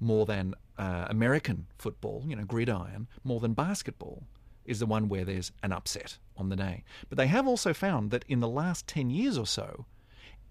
more 0.00 0.26
than 0.26 0.54
uh, 0.78 1.06
American 1.08 1.66
football, 1.78 2.24
you 2.26 2.34
know, 2.34 2.44
gridiron, 2.44 3.06
more 3.22 3.40
than 3.40 3.52
basketball, 3.52 4.24
is 4.64 4.78
the 4.78 4.86
one 4.86 5.08
where 5.08 5.24
there's 5.24 5.52
an 5.62 5.72
upset 5.72 6.18
on 6.36 6.48
the 6.48 6.56
day. 6.56 6.84
But 7.08 7.18
they 7.18 7.26
have 7.26 7.46
also 7.46 7.74
found 7.74 8.10
that 8.10 8.24
in 8.28 8.40
the 8.40 8.48
last 8.48 8.86
10 8.86 9.10
years 9.10 9.36
or 9.36 9.46
so, 9.46 9.86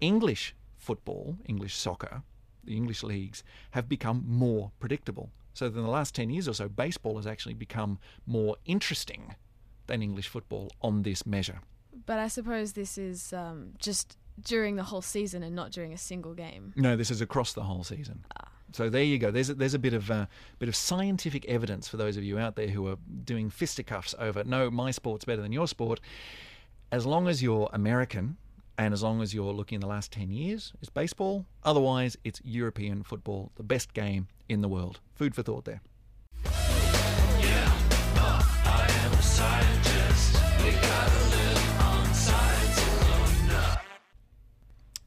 English 0.00 0.54
football, 0.78 1.36
English 1.46 1.74
soccer, 1.74 2.22
the 2.64 2.76
English 2.76 3.02
leagues 3.02 3.42
have 3.72 3.88
become 3.88 4.24
more 4.26 4.72
predictable. 4.78 5.30
So 5.54 5.66
in 5.66 5.74
the 5.74 5.82
last 5.82 6.14
10 6.14 6.30
years 6.30 6.48
or 6.48 6.54
so, 6.54 6.68
baseball 6.68 7.16
has 7.16 7.26
actually 7.26 7.54
become 7.54 7.98
more 8.26 8.56
interesting 8.64 9.34
than 9.86 10.02
English 10.02 10.28
football 10.28 10.70
on 10.80 11.02
this 11.02 11.26
measure. 11.26 11.60
But 12.06 12.18
I 12.18 12.28
suppose 12.28 12.72
this 12.74 12.96
is 12.96 13.32
um, 13.32 13.72
just 13.78 14.16
during 14.42 14.76
the 14.76 14.84
whole 14.84 15.02
season 15.02 15.42
and 15.42 15.54
not 15.54 15.70
during 15.70 15.92
a 15.92 15.98
single 15.98 16.34
game. 16.34 16.72
No, 16.76 16.96
this 16.96 17.10
is 17.10 17.20
across 17.20 17.52
the 17.52 17.64
whole 17.64 17.84
season. 17.84 18.24
So 18.72 18.88
there 18.88 19.02
you 19.02 19.18
go. 19.18 19.30
There's 19.30 19.50
a, 19.50 19.54
there's 19.54 19.74
a 19.74 19.78
bit 19.78 19.94
of 19.94 20.10
uh, 20.10 20.26
bit 20.58 20.68
of 20.68 20.76
scientific 20.76 21.44
evidence 21.46 21.88
for 21.88 21.96
those 21.96 22.16
of 22.16 22.24
you 22.24 22.38
out 22.38 22.56
there 22.56 22.68
who 22.68 22.86
are 22.88 22.96
doing 23.24 23.50
fisticuffs 23.50 24.14
over 24.18 24.44
no, 24.44 24.70
my 24.70 24.90
sport's 24.90 25.24
better 25.24 25.42
than 25.42 25.52
your 25.52 25.66
sport. 25.66 26.00
As 26.92 27.06
long 27.06 27.28
as 27.28 27.42
you're 27.42 27.68
American 27.72 28.36
and 28.78 28.94
as 28.94 29.02
long 29.02 29.22
as 29.22 29.34
you're 29.34 29.52
looking 29.52 29.76
in 29.76 29.80
the 29.80 29.86
last 29.86 30.12
ten 30.12 30.30
years, 30.30 30.72
it's 30.80 30.90
baseball. 30.90 31.44
Otherwise, 31.64 32.16
it's 32.24 32.40
European 32.44 33.02
football, 33.02 33.52
the 33.56 33.62
best 33.62 33.92
game 33.92 34.28
in 34.48 34.60
the 34.62 34.68
world. 34.68 35.00
Food 35.14 35.34
for 35.34 35.42
thought 35.42 35.64
there. 35.64 35.80
I 38.62 38.86
am 39.04 39.12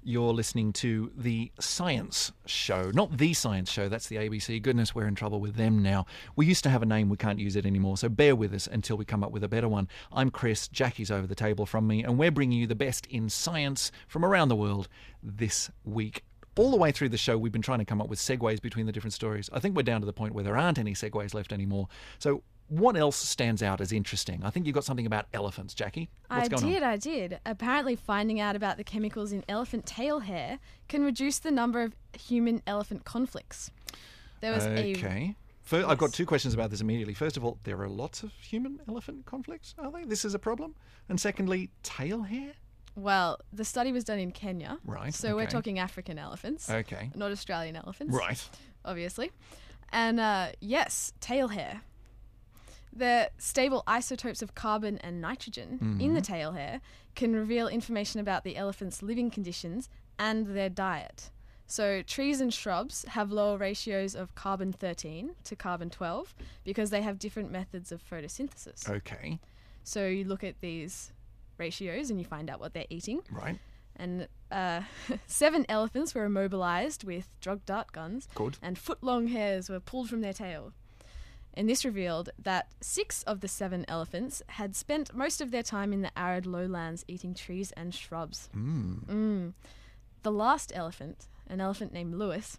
You're 0.06 0.34
listening 0.34 0.74
to 0.74 1.12
the 1.16 1.50
Science 1.62 2.34
Show. 2.46 2.92
Not 2.94 3.18
the 3.18 3.34
Science 3.34 3.72
Show, 3.72 3.88
that's 3.88 4.08
the 4.08 4.18
ABC. 4.18 4.62
Goodness, 4.62 4.94
we're 4.94 5.08
in 5.08 5.16
trouble 5.16 5.40
with 5.40 5.56
them 5.56 5.82
now. 5.82 6.06
We 6.36 6.46
used 6.46 6.64
to 6.66 6.70
have 6.70 6.82
a 6.82 6.86
name, 6.86 7.08
we 7.08 7.16
can't 7.16 7.40
use 7.40 7.56
it 7.56 7.66
anymore, 7.66 7.96
so 7.96 8.10
bear 8.10 8.36
with 8.36 8.54
us 8.54 8.68
until 8.68 8.98
we 8.98 9.06
come 9.06 9.24
up 9.24 9.32
with 9.32 9.46
a 9.46 9.48
better 9.48 9.70
one. 9.70 9.88
I'm 10.12 10.30
Chris, 10.30 10.68
Jackie's 10.68 11.10
over 11.10 11.26
the 11.26 11.36
table 11.36 11.66
from 11.66 11.88
me, 11.88 12.04
and 12.04 12.18
we're 12.18 12.32
bringing 12.32 12.60
you 12.60 12.68
the 12.68 12.76
best 12.76 13.06
in 13.06 13.30
science 13.30 13.94
from 14.10 14.26
around 14.26 14.50
the 14.50 14.58
world 14.58 14.90
this 15.24 15.72
week. 15.86 16.26
All 16.58 16.72
the 16.72 16.78
way 16.78 16.92
through 16.92 17.10
the 17.10 17.18
show, 17.18 17.38
we've 17.38 17.54
been 17.54 17.62
trying 17.62 17.80
to 17.80 17.86
come 17.86 18.02
up 18.02 18.10
with 18.10 18.20
segues 18.20 18.62
between 18.62 18.86
the 18.86 18.92
different 18.92 19.14
stories. 19.14 19.50
I 19.54 19.60
think 19.60 19.76
we're 19.76 19.84
down 19.84 20.02
to 20.02 20.06
the 20.06 20.12
point 20.12 20.36
where 20.36 20.44
there 20.44 20.58
aren't 20.58 20.78
any 20.78 20.94
segues 20.94 21.34
left 21.34 21.54
anymore. 21.54 21.88
So, 22.20 22.44
what 22.68 22.96
else 22.98 23.16
stands 23.18 23.62
out 23.62 23.82
as 23.82 23.92
interesting? 23.92 24.42
I 24.44 24.50
think 24.50 24.66
you 24.66 24.74
got 24.74 24.84
something 24.84 25.06
about 25.06 25.26
elephants, 25.34 25.74
Jackie. 25.74 26.10
What's 26.28 26.46
I 26.46 26.48
going 26.48 26.74
did, 26.74 26.84
on? 26.84 26.90
I 26.90 26.98
did. 26.98 27.40
Apparently, 27.46 27.96
finding 27.96 28.40
out 28.40 28.56
about 28.56 28.78
the 28.78 28.84
chemicals 28.84 29.32
in 29.32 29.44
elephant 29.48 29.86
tail 29.86 30.20
hair 30.20 30.60
can 30.88 31.04
reduce 31.04 31.40
the 31.40 31.52
number 31.52 31.82
of 31.82 31.96
human 32.18 32.62
elephant 32.66 33.06
conflicts. 33.06 33.72
There 34.42 34.52
was 34.54 34.66
a. 34.66 34.92
Okay. 34.92 35.36
First, 35.62 35.88
I've 35.88 35.98
got 35.98 36.12
two 36.12 36.26
questions 36.26 36.54
about 36.54 36.72
this 36.72 36.82
immediately. 36.82 37.14
First 37.14 37.38
of 37.38 37.46
all, 37.46 37.58
there 37.64 37.80
are 37.82 37.88
lots 37.88 38.22
of 38.22 38.34
human 38.34 38.82
elephant 38.90 39.26
conflicts, 39.26 39.74
are 39.80 39.90
they? 39.92 40.04
This 40.04 40.26
is 40.26 40.34
a 40.34 40.40
problem. 40.40 40.76
And 41.08 41.20
secondly, 41.20 41.70
tail 41.84 42.24
hair? 42.24 42.52
Well, 42.96 43.40
the 43.54 43.64
study 43.64 43.92
was 43.94 44.04
done 44.04 44.20
in 44.20 44.32
Kenya. 44.32 44.78
Right, 44.86 45.14
So 45.14 45.36
we're 45.36 45.48
talking 45.48 45.80
African 45.80 46.20
elephants, 46.20 46.70
Okay. 46.70 47.10
not 47.16 47.32
Australian 47.32 47.76
elephants. 47.78 48.14
Right. 48.14 48.50
obviously. 48.84 49.32
And 49.94 50.20
uh, 50.20 50.48
yes, 50.60 51.14
tail 51.22 51.48
hair. 51.48 51.82
The 52.96 53.32
stable 53.38 53.84
isotopes 53.88 54.42
of 54.42 54.54
carbon 54.56 54.98
and 55.00 55.20
nitrogen 55.20 55.98
in 56.00 56.14
the 56.14 56.22
tail 56.22 56.52
hair 56.52 56.80
can 57.16 57.34
reveal 57.36 57.68
information 57.68 58.20
about 58.20 58.44
the 58.44 58.56
elephant's 58.56 59.02
living 59.02 59.32
conditions 59.32 59.90
and 60.20 60.48
their 60.48 60.70
diet. 60.70 61.32
So, 61.66 62.02
trees 62.04 62.40
and 62.40 62.54
shrubs 62.54 63.04
have 63.10 63.32
lower 63.32 63.58
ratios 63.58 64.16
of 64.16 64.36
carbon 64.36 64.72
13 64.74 65.32
to 65.46 65.56
carbon 65.56 65.90
12 65.90 66.36
because 66.64 66.90
they 66.92 67.02
have 67.02 67.18
different 67.18 67.52
methods 67.52 67.92
of 67.92 68.04
photosynthesis. 68.08 68.88
Okay. 68.88 69.40
So, 69.84 70.06
you 70.08 70.24
look 70.26 70.44
at 70.44 70.60
these 70.62 71.14
ratios 71.58 72.10
and 72.12 72.20
you 72.20 72.26
find 72.26 72.50
out 72.50 72.60
what 72.60 72.74
they're 72.74 72.86
eating 72.90 73.22
Right. 73.32 73.58
and 73.96 74.28
uh, 74.52 74.82
seven 75.26 75.66
elephants 75.70 76.14
were 76.14 76.26
immobilized 76.26 77.04
with 77.06 77.30
drug 77.40 77.66
dart 77.66 77.92
guns, 77.92 78.28
Good. 78.36 78.58
and 78.62 78.78
foot 78.78 79.02
long 79.02 79.28
hairs 79.28 79.70
were 79.70 79.80
pulled 79.80 80.10
from 80.10 80.22
their 80.22 80.34
tail. 80.34 80.74
And 81.56 81.70
this 81.70 81.86
revealed 81.86 82.30
that 82.42 82.68
six 82.82 83.24
of 83.24 83.42
the 83.42 83.48
seven 83.48 83.86
elephants 83.88 84.42
had 84.48 84.76
spent 84.76 85.16
most 85.16 85.40
of 85.40 85.52
their 85.52 85.64
time 85.64 85.94
in 85.94 86.02
the 86.02 86.18
arid 86.18 86.46
lowlands 86.46 87.06
eating 87.08 87.34
trees 87.34 87.72
and 87.74 87.94
shrubs. 87.94 88.50
Mm. 88.56 89.06
Mm. 89.06 89.54
The 90.24 90.32
last 90.32 90.72
elephant, 90.74 91.28
an 91.48 91.62
elephant 91.62 91.94
named 91.94 92.16
Lewis, 92.16 92.58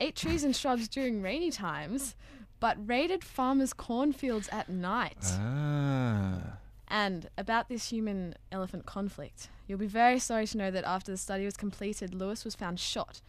ate 0.00 0.16
trees 0.16 0.44
and 0.44 0.54
shrubs 0.54 0.88
during 0.88 1.22
rainy 1.22 1.50
times, 1.50 2.14
but 2.60 2.76
raided 2.86 3.24
farmers' 3.24 3.72
cornfields 3.72 4.48
at 4.50 4.68
night. 4.68 5.16
Ah. 5.22 6.58
And 6.88 7.28
about 7.36 7.68
this 7.68 7.88
human 7.88 8.34
elephant 8.52 8.86
conflict, 8.86 9.48
you'll 9.66 9.78
be 9.78 9.86
very 9.86 10.18
sorry 10.18 10.46
to 10.46 10.58
know 10.58 10.70
that 10.70 10.84
after 10.84 11.10
the 11.10 11.18
study 11.18 11.44
was 11.44 11.56
completed, 11.56 12.14
Lewis 12.14 12.44
was 12.44 12.54
found 12.54 12.78
shot. 12.78 13.20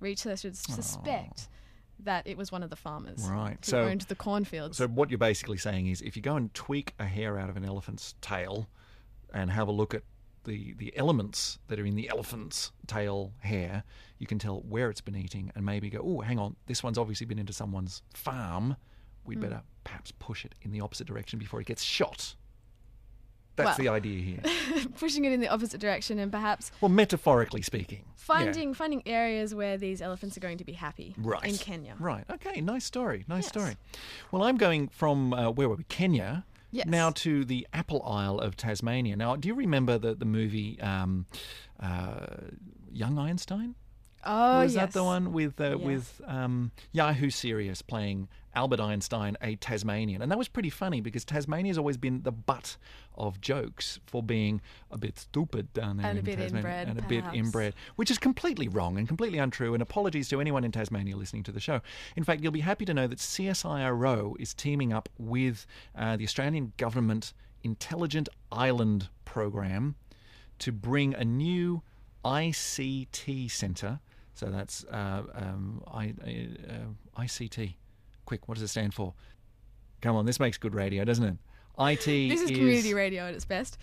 Researchers 0.00 0.58
suspect 0.58 1.48
that 2.00 2.26
it 2.26 2.36
was 2.36 2.52
one 2.52 2.62
of 2.62 2.70
the 2.70 2.76
farmers 2.76 3.28
Right, 3.28 3.58
who 3.64 3.70
so- 3.70 3.82
owned 3.82 4.02
the 4.02 4.14
cornfields. 4.14 4.76
So 4.76 4.86
what 4.88 5.10
you're 5.10 5.18
basically 5.18 5.58
saying 5.58 5.86
is, 5.86 6.02
if 6.02 6.16
you 6.16 6.22
go 6.22 6.36
and 6.36 6.52
tweak 6.54 6.94
a 6.98 7.06
hair 7.06 7.38
out 7.38 7.48
of 7.48 7.56
an 7.56 7.64
elephant's 7.64 8.14
tail, 8.20 8.68
and 9.32 9.50
have 9.50 9.68
a 9.68 9.72
look 9.72 9.94
at 9.94 10.02
the 10.44 10.74
the 10.74 10.96
elements 10.96 11.58
that 11.68 11.78
are 11.78 11.84
in 11.84 11.96
the 11.96 12.08
elephant's 12.08 12.72
tail 12.86 13.32
hair, 13.40 13.84
you 14.18 14.26
can 14.26 14.38
tell 14.38 14.60
where 14.60 14.90
it's 14.90 15.00
been 15.00 15.16
eating, 15.16 15.50
and 15.54 15.64
maybe 15.64 15.90
go, 15.90 16.00
oh, 16.02 16.20
hang 16.20 16.38
on, 16.38 16.56
this 16.66 16.82
one's 16.82 16.98
obviously 16.98 17.26
been 17.26 17.38
into 17.38 17.52
someone's 17.52 18.02
farm. 18.14 18.76
We'd 19.24 19.36
hmm. 19.36 19.42
better 19.42 19.62
perhaps 19.84 20.12
push 20.12 20.44
it 20.44 20.54
in 20.62 20.70
the 20.70 20.80
opposite 20.80 21.06
direction 21.06 21.38
before 21.38 21.60
it 21.60 21.66
gets 21.66 21.82
shot. 21.82 22.34
That's 23.56 23.78
Well- 23.78 23.78
the 23.78 23.88
idea 23.88 24.20
here. 24.22 24.40
Pushing 24.98 25.24
it 25.24 25.32
in 25.32 25.40
the 25.40 25.48
opposite 25.48 25.80
direction 25.80 26.18
and 26.18 26.30
perhaps 26.30 26.70
well, 26.80 26.88
metaphorically 26.90 27.62
speaking. 27.62 28.00
Yeah. 28.06 28.12
finding 28.16 28.74
finding 28.74 29.02
areas 29.06 29.54
where 29.54 29.76
these 29.78 30.02
elephants 30.02 30.36
are 30.36 30.40
going 30.40 30.58
to 30.58 30.64
be 30.64 30.72
happy 30.72 31.14
Right. 31.16 31.44
in 31.44 31.56
Kenya. 31.56 31.94
Right. 31.98 32.24
Okay. 32.30 32.60
Nice 32.60 32.84
story. 32.84 33.24
Nice 33.28 33.44
Yes. 33.44 33.48
story. 33.48 33.76
Well, 34.32 34.42
I'm 34.42 34.56
going 34.56 34.88
from 34.88 35.32
uh, 35.32 35.50
where 35.50 35.68
were 35.68 35.76
we? 35.76 35.84
Kenya. 35.84 36.44
Yes. 36.72 36.86
Now 36.86 37.10
to 37.10 37.44
the 37.44 37.66
Apple 37.72 38.02
Isle 38.02 38.38
of 38.40 38.56
Tasmania. 38.56 39.16
Now, 39.16 39.36
do 39.36 39.48
you 39.48 39.54
remember 39.54 39.96
the 39.98 40.14
the 40.14 40.24
movie 40.26 40.78
um, 40.80 41.26
uh, 41.80 42.26
Young 42.92 43.18
Einstein? 43.18 43.74
Oh, 44.24 44.60
Was 44.62 44.74
yes. 44.74 44.82
that 44.86 44.92
the 44.92 45.04
one 45.04 45.32
with 45.32 45.60
uh, 45.60 45.76
Yes. 45.76 45.78
with 45.78 46.20
um, 46.26 46.72
Yahoo 46.92 47.30
Serious 47.30 47.80
playing 47.82 48.28
Albert 48.54 48.80
Einstein, 48.80 49.36
a 49.40 49.54
Tasmanian? 49.56 50.20
And 50.22 50.30
that 50.32 50.38
was 50.38 50.48
pretty 50.48 50.70
funny 50.70 51.00
because 51.00 51.24
Tasmania's 51.24 51.78
always 51.78 51.96
been 51.96 52.22
the 52.22 52.32
butt 52.32 52.76
of 53.16 53.40
jokes 53.40 54.00
for 54.06 54.22
being 54.22 54.60
a 54.90 54.98
bit 54.98 55.18
stupid 55.18 55.72
down 55.72 55.98
there 55.98 56.06
And 56.06 56.18
a 56.18 56.22
bit 56.22 56.38
Tasmania 56.38 56.58
inbred, 56.58 56.88
and 56.88 56.98
a 56.98 57.02
bit 57.02 57.24
inbred, 57.32 57.74
which 57.96 58.10
is 58.10 58.18
completely 58.18 58.66
wrong 58.68 58.98
and 58.98 59.06
completely 59.06 59.38
untrue. 59.38 59.74
And 59.74 59.82
apologies 59.82 60.28
to 60.30 60.40
anyone 60.40 60.64
in 60.64 60.72
Tasmania 60.72 61.16
listening 61.16 61.42
to 61.44 61.52
the 61.52 61.60
show. 61.60 61.80
In 62.16 62.24
fact, 62.24 62.42
you'll 62.42 62.50
be 62.52 62.60
happy 62.60 62.84
to 62.86 62.94
know 62.94 63.06
that 63.06 63.18
CSIRO 63.18 64.34
is 64.40 64.54
teaming 64.54 64.92
up 64.92 65.08
with 65.18 65.66
uh, 65.96 66.16
the 66.16 66.24
Australian 66.24 66.72
Government 66.78 67.32
Intelligent 67.62 68.28
Island 68.50 69.08
Program 69.24 69.94
to 70.58 70.72
bring 70.72 71.14
a 71.14 71.24
new 71.24 71.82
ICT 72.24 73.50
centre. 73.50 74.00
So 74.36 74.46
that's 74.46 74.84
uh, 74.84 75.22
um, 75.34 75.82
I, 75.90 76.12
uh, 76.22 77.22
ICT. 77.22 77.74
Quick, 78.26 78.46
what 78.48 78.56
does 78.56 78.62
it 78.62 78.68
stand 78.68 78.92
for? 78.92 79.14
Come 80.02 80.14
on, 80.14 80.26
this 80.26 80.38
makes 80.38 80.58
good 80.58 80.74
radio, 80.74 81.04
doesn't 81.04 81.24
it? 81.24 81.36
IT 81.78 82.04
This 82.28 82.42
is 82.42 82.50
community 82.50 82.92
radio 82.92 83.24
at 83.24 83.34
its 83.34 83.46
best. 83.46 83.78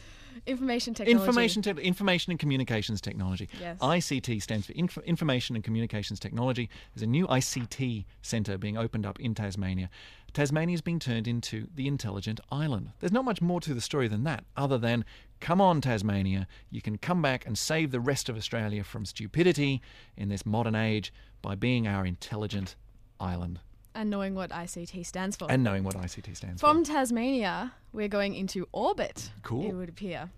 Information 0.45 0.93
technology. 0.93 1.19
Information, 1.25 1.61
te- 1.61 1.81
information 1.81 2.31
and 2.31 2.39
communications 2.39 3.01
technology. 3.01 3.49
Yes. 3.59 3.79
ICT 3.79 4.41
stands 4.41 4.67
for 4.67 4.73
Inf- 4.73 4.97
Information 4.99 5.55
and 5.55 5.63
Communications 5.63 6.19
Technology. 6.19 6.69
There's 6.93 7.03
a 7.03 7.07
new 7.07 7.27
ICT 7.27 8.05
centre 8.21 8.57
being 8.57 8.77
opened 8.77 9.05
up 9.07 9.19
in 9.19 9.33
Tasmania. 9.33 9.89
Tasmania 10.33 10.73
is 10.73 10.81
being 10.81 10.99
turned 10.99 11.27
into 11.27 11.67
the 11.73 11.87
intelligent 11.87 12.39
island. 12.51 12.91
There's 12.99 13.11
not 13.11 13.25
much 13.25 13.41
more 13.41 13.61
to 13.61 13.73
the 13.73 13.81
story 13.81 14.07
than 14.07 14.23
that, 14.23 14.43
other 14.57 14.77
than 14.77 15.05
come 15.39 15.61
on, 15.61 15.81
Tasmania, 15.81 16.47
you 16.69 16.81
can 16.81 16.97
come 16.97 17.21
back 17.21 17.45
and 17.45 17.57
save 17.57 17.91
the 17.91 17.99
rest 17.99 18.29
of 18.29 18.37
Australia 18.37 18.83
from 18.83 19.05
stupidity 19.05 19.81
in 20.17 20.29
this 20.29 20.45
modern 20.45 20.75
age 20.75 21.13
by 21.41 21.55
being 21.55 21.87
our 21.87 22.05
intelligent 22.05 22.75
island 23.19 23.59
and 23.95 24.09
knowing 24.09 24.35
what 24.35 24.49
ICT 24.49 25.05
stands 25.05 25.35
for. 25.35 25.49
and 25.51 25.63
knowing 25.63 25.83
what 25.83 25.95
ICT 25.95 26.35
stands 26.35 26.59
From 26.61 26.83
for. 26.83 26.85
From 26.85 26.95
Tasmania, 26.95 27.73
we're 27.91 28.07
going 28.07 28.33
into 28.35 28.67
orbit. 28.71 29.29
Cool. 29.43 29.69
It 29.69 29.73
would 29.73 29.89
appear. 29.89 30.29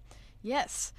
Yes. 0.42 0.94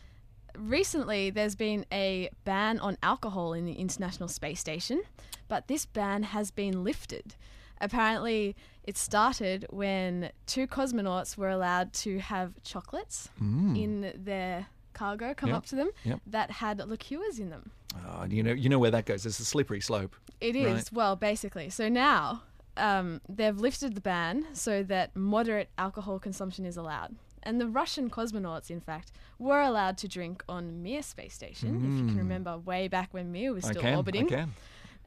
Recently, 0.56 1.30
there's 1.30 1.54
been 1.54 1.84
a 1.92 2.30
ban 2.44 2.78
on 2.78 2.96
alcohol 3.02 3.52
in 3.52 3.66
the 3.66 3.74
International 3.74 4.28
Space 4.28 4.58
Station, 4.58 5.02
but 5.48 5.68
this 5.68 5.84
ban 5.84 6.22
has 6.22 6.50
been 6.50 6.82
lifted. 6.82 7.34
Apparently, 7.80 8.56
it 8.84 8.96
started 8.96 9.66
when 9.70 10.30
two 10.46 10.66
cosmonauts 10.66 11.36
were 11.36 11.50
allowed 11.50 11.92
to 11.94 12.18
have 12.18 12.52
chocolates 12.62 13.28
in 13.40 14.12
their 14.16 14.66
cargo 14.92 15.34
come 15.34 15.48
Mm. 15.50 15.52
Yep. 15.52 15.56
up 15.58 15.66
to 15.66 15.76
them 15.76 15.90
Yep. 16.04 16.20
that 16.26 16.50
had 16.52 16.78
liqueurs 16.88 17.38
in 17.38 17.50
them. 17.50 17.70
Oh, 18.08 18.24
you 18.24 18.42
know, 18.42 18.52
you 18.52 18.68
know 18.68 18.78
where 18.78 18.90
that 18.90 19.04
goes. 19.06 19.26
It's 19.26 19.38
a 19.40 19.44
slippery 19.44 19.80
slope. 19.80 20.16
It 20.40 20.56
is, 20.56 20.66
Right. 20.74 20.92
well, 20.92 21.16
basically. 21.16 21.68
So 21.70 21.88
now 21.88 22.42
um, 22.78 23.22
they've 23.28 23.56
lifted 23.56 23.94
the 23.94 24.00
ban 24.02 24.46
so 24.52 24.82
that 24.82 25.16
moderate 25.16 25.70
alcohol 25.78 26.18
consumption 26.18 26.66
is 26.66 26.76
allowed. 26.76 27.16
And 27.42 27.58
the 27.60 27.68
Russian 27.68 28.10
cosmonauts, 28.10 28.70
in 28.70 28.80
fact, 28.80 29.12
were 29.38 29.62
allowed 29.62 29.96
to 29.98 30.08
drink 30.08 30.42
on 30.48 30.82
Mir 30.82 31.02
space 31.02 31.32
station, 31.32 31.76
if 31.86 31.98
you 31.98 32.06
can 32.06 32.16
remember 32.18 32.58
way 32.58 32.86
back 32.88 33.14
when 33.14 33.32
Mir 33.32 33.52
was 33.54 33.64
Mm. 33.64 33.68
I 33.68 33.70
still 33.72 33.82
can. 33.82 33.96
orbiting. 33.96 34.26
I 34.26 34.28
can. 34.28 34.54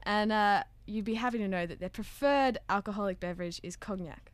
And 0.04 0.32
uh, 0.32 0.64
you'd 0.90 1.04
be 1.04 1.14
happy 1.14 1.38
to 1.38 1.48
know 1.48 1.66
that 1.66 1.80
their 1.80 1.88
preferred 1.88 2.58
alcoholic 2.68 3.20
beverage 3.20 3.60
is 3.62 3.76
cognac. 3.76 4.32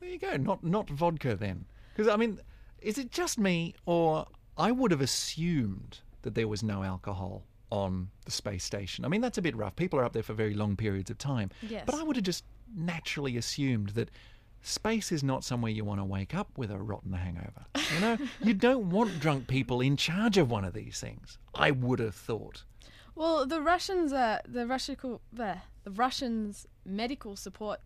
There 0.00 0.10
you 0.10 0.18
go. 0.18 0.36
Not 0.36 0.62
not 0.62 0.88
vodka 0.88 1.34
then, 1.34 1.64
because 1.94 2.08
I 2.08 2.16
mean, 2.16 2.40
is 2.80 2.98
it 2.98 3.10
just 3.10 3.38
me 3.38 3.74
or 3.84 4.26
I 4.56 4.70
would 4.70 4.90
have 4.90 5.00
assumed 5.00 6.00
that 6.22 6.34
there 6.34 6.48
was 6.48 6.62
no 6.62 6.82
alcohol 6.82 7.44
on 7.70 8.08
the 8.24 8.30
space 8.30 8.64
station. 8.64 9.04
I 9.04 9.08
mean, 9.08 9.20
that's 9.20 9.38
a 9.38 9.42
bit 9.42 9.56
rough. 9.56 9.76
People 9.76 9.98
are 9.98 10.04
up 10.04 10.12
there 10.12 10.22
for 10.22 10.32
very 10.32 10.54
long 10.54 10.76
periods 10.76 11.10
of 11.10 11.18
time. 11.18 11.50
Yes. 11.62 11.84
But 11.86 11.94
I 11.94 12.02
would 12.02 12.16
have 12.16 12.24
just 12.24 12.44
naturally 12.74 13.36
assumed 13.36 13.90
that 13.90 14.10
space 14.62 15.12
is 15.12 15.22
not 15.22 15.44
somewhere 15.44 15.70
you 15.70 15.84
want 15.84 16.00
to 16.00 16.04
wake 16.04 16.34
up 16.34 16.48
with 16.56 16.70
a 16.70 16.78
rotten 16.78 17.12
hangover. 17.12 17.66
You 17.94 18.00
know, 18.00 18.18
you 18.42 18.54
don't 18.54 18.90
want 18.90 19.20
drunk 19.20 19.48
people 19.48 19.80
in 19.80 19.96
charge 19.96 20.38
of 20.38 20.50
one 20.50 20.64
of 20.64 20.72
these 20.72 21.00
things. 21.00 21.38
I 21.54 21.70
would 21.70 21.98
have 21.98 22.14
thought. 22.14 22.64
Well, 23.18 23.46
the 23.46 23.60
Russians, 23.60 24.12
uh, 24.12 24.38
the 24.46 24.66
Russian, 24.66 24.96
the, 25.32 25.56
the 25.84 25.90
Russians 25.90 26.66
medical 26.84 27.34
support 27.36 27.80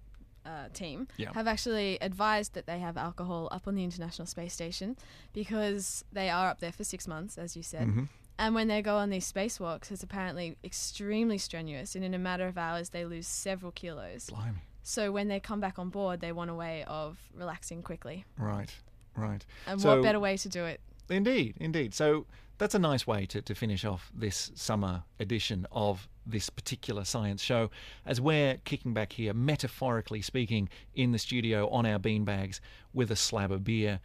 uh, 0.44 0.68
team 0.74 1.08
Yeah. 1.16 1.32
have 1.34 1.46
actually 1.46 1.98
advised 2.00 2.52
that 2.54 2.66
they 2.66 2.78
have 2.80 2.96
alcohol 2.96 3.48
up 3.50 3.66
on 3.66 3.74
the 3.74 3.84
International 3.84 4.26
Space 4.26 4.52
Station 4.52 4.96
because 5.32 6.04
they 6.12 6.28
are 6.28 6.48
up 6.48 6.60
there 6.60 6.72
for 6.72 6.84
six 6.84 7.08
months, 7.08 7.38
as 7.38 7.56
you 7.56 7.62
said, 7.62 7.86
Mm-hmm. 7.88 8.04
And 8.38 8.54
when 8.54 8.66
they 8.66 8.80
go 8.82 8.96
on 8.96 9.10
these 9.10 9.30
spacewalks, 9.30 9.92
it's 9.92 10.02
apparently 10.02 10.56
extremely 10.64 11.36
strenuous. 11.38 11.94
And 11.94 12.02
in 12.04 12.12
a 12.14 12.18
matter 12.18 12.46
of 12.48 12.56
hours, 12.58 12.88
they 12.88 13.04
lose 13.04 13.28
several 13.28 13.70
kilos. 13.72 14.30
Blimey. 14.30 14.58
So 14.82 15.12
when 15.12 15.28
they 15.28 15.38
come 15.38 15.60
back 15.60 15.78
on 15.78 15.90
board, 15.90 16.20
they 16.20 16.32
want 16.32 16.50
a 16.50 16.54
way 16.54 16.82
of 16.88 17.18
relaxing 17.34 17.82
quickly. 17.82 18.24
Right, 18.38 18.74
right. 19.14 19.44
And 19.66 19.80
So- 19.80 19.94
what 19.96 20.02
better 20.02 20.18
way 20.18 20.36
to 20.38 20.48
do 20.48 20.64
it? 20.64 20.80
Indeed, 21.08 21.56
indeed. 21.58 21.94
So 21.94 22.26
that's 22.58 22.74
a 22.74 22.78
nice 22.78 23.06
way 23.06 23.26
to, 23.26 23.42
to 23.42 23.54
finish 23.54 23.84
off 23.84 24.10
this 24.14 24.52
summer 24.54 25.02
edition 25.18 25.66
of 25.72 26.08
this 26.24 26.48
particular 26.48 27.04
science 27.04 27.42
show 27.42 27.70
as 28.06 28.20
we're 28.20 28.58
kicking 28.64 28.94
back 28.94 29.12
here, 29.12 29.34
metaphorically 29.34 30.22
speaking, 30.22 30.68
in 30.94 31.12
the 31.12 31.18
studio 31.18 31.68
on 31.70 31.84
our 31.86 31.98
beanbags 31.98 32.60
with 32.94 33.10
a 33.10 33.16
slab 33.16 33.50
of 33.50 33.64
beer, 33.64 34.00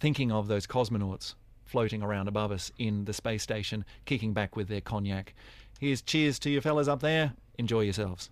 thinking 0.00 0.32
of 0.32 0.48
those 0.48 0.66
cosmonauts 0.66 1.34
floating 1.64 2.02
around 2.02 2.28
above 2.28 2.52
us 2.52 2.70
in 2.78 3.04
the 3.04 3.12
space 3.12 3.42
station, 3.42 3.84
kicking 4.04 4.32
back 4.32 4.56
with 4.56 4.68
their 4.68 4.80
cognac. 4.80 5.34
Here's 5.78 6.02
cheers 6.02 6.38
to 6.40 6.50
you 6.50 6.60
fellas 6.60 6.88
up 6.88 7.00
there. 7.00 7.32
Enjoy 7.58 7.80
yourselves. 7.80 8.30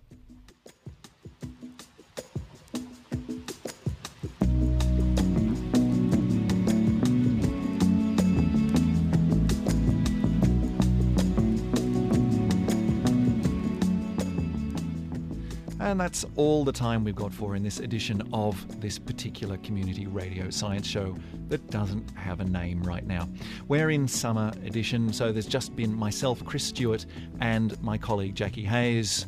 And 15.91 15.99
that's 15.99 16.25
all 16.37 16.63
the 16.63 16.71
time 16.71 17.03
we've 17.03 17.13
got 17.13 17.33
for 17.33 17.53
in 17.57 17.63
this 17.63 17.79
edition 17.79 18.23
of 18.31 18.79
this 18.79 18.97
particular 18.97 19.57
community 19.57 20.07
radio 20.07 20.49
science 20.49 20.87
show 20.87 21.17
that 21.49 21.69
doesn't 21.69 22.09
have 22.17 22.39
a 22.39 22.45
name 22.45 22.81
right 22.83 23.05
now. 23.05 23.27
We're 23.67 23.89
in 23.89 24.07
summer 24.07 24.53
edition, 24.63 25.11
so 25.11 25.33
there's 25.33 25.45
just 25.45 25.75
been 25.75 25.93
myself, 25.93 26.45
Chris 26.45 26.63
Stewart, 26.63 27.05
and 27.41 27.79
my 27.83 27.97
colleague 27.97 28.35
Jackie 28.35 28.63
Hayes 28.63 29.27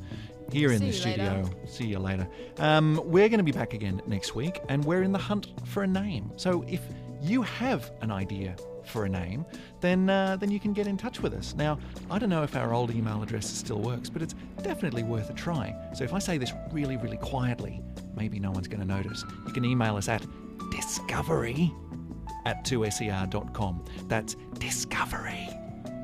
here 0.53 0.71
in 0.71 0.79
the 0.79 0.93
studio. 0.93 1.41
later. 1.43 1.67
See 1.67 1.87
you 1.87 1.99
later. 1.99 2.29
Um, 2.59 3.01
we're 3.03 3.27
going 3.27 3.39
to 3.39 3.43
be 3.43 3.51
back 3.51 3.73
again 3.73 4.01
next 4.07 4.33
week, 4.33 4.61
and 4.69 4.85
we're 4.85 5.03
in 5.03 5.11
the 5.11 5.19
hunt 5.19 5.47
for 5.65 5.83
a 5.83 5.87
name. 5.87 6.31
So 6.37 6.63
if 6.69 6.79
you 7.21 7.41
have 7.41 7.91
an 7.99 8.09
idea 8.09 8.55
for 8.87 9.05
a 9.05 9.09
name, 9.09 9.45
then 9.81 10.09
uh, 10.09 10.37
then 10.37 10.51
you 10.51 10.59
can 10.59 10.73
get 10.73 10.87
in 10.87 10.97
touch 10.97 11.21
with 11.21 11.33
us. 11.33 11.53
Now, 11.55 11.79
I 12.09 12.19
don't 12.19 12.29
know 12.29 12.43
if 12.43 12.55
our 12.55 12.73
old 12.73 12.91
email 12.91 13.21
address 13.21 13.47
still 13.47 13.79
works, 13.79 14.09
but 14.09 14.21
it's 14.21 14.35
definitely 14.61 15.03
worth 15.03 15.29
a 15.29 15.33
try. 15.33 15.75
So 15.95 16.03
if 16.03 16.13
I 16.13 16.19
say 16.19 16.37
this 16.37 16.53
really, 16.71 16.97
really 16.97 17.17
quietly, 17.17 17.81
maybe 18.15 18.39
no 18.39 18.51
one's 18.51 18.67
going 18.67 18.81
to 18.81 18.87
notice. 18.87 19.23
You 19.47 19.53
can 19.53 19.65
email 19.65 19.95
us 19.95 20.07
at 20.07 20.25
discovery 20.71 21.73
at 22.45 22.65
2ser.com. 22.65 23.85
That's 24.07 24.35
discovery 24.59 25.49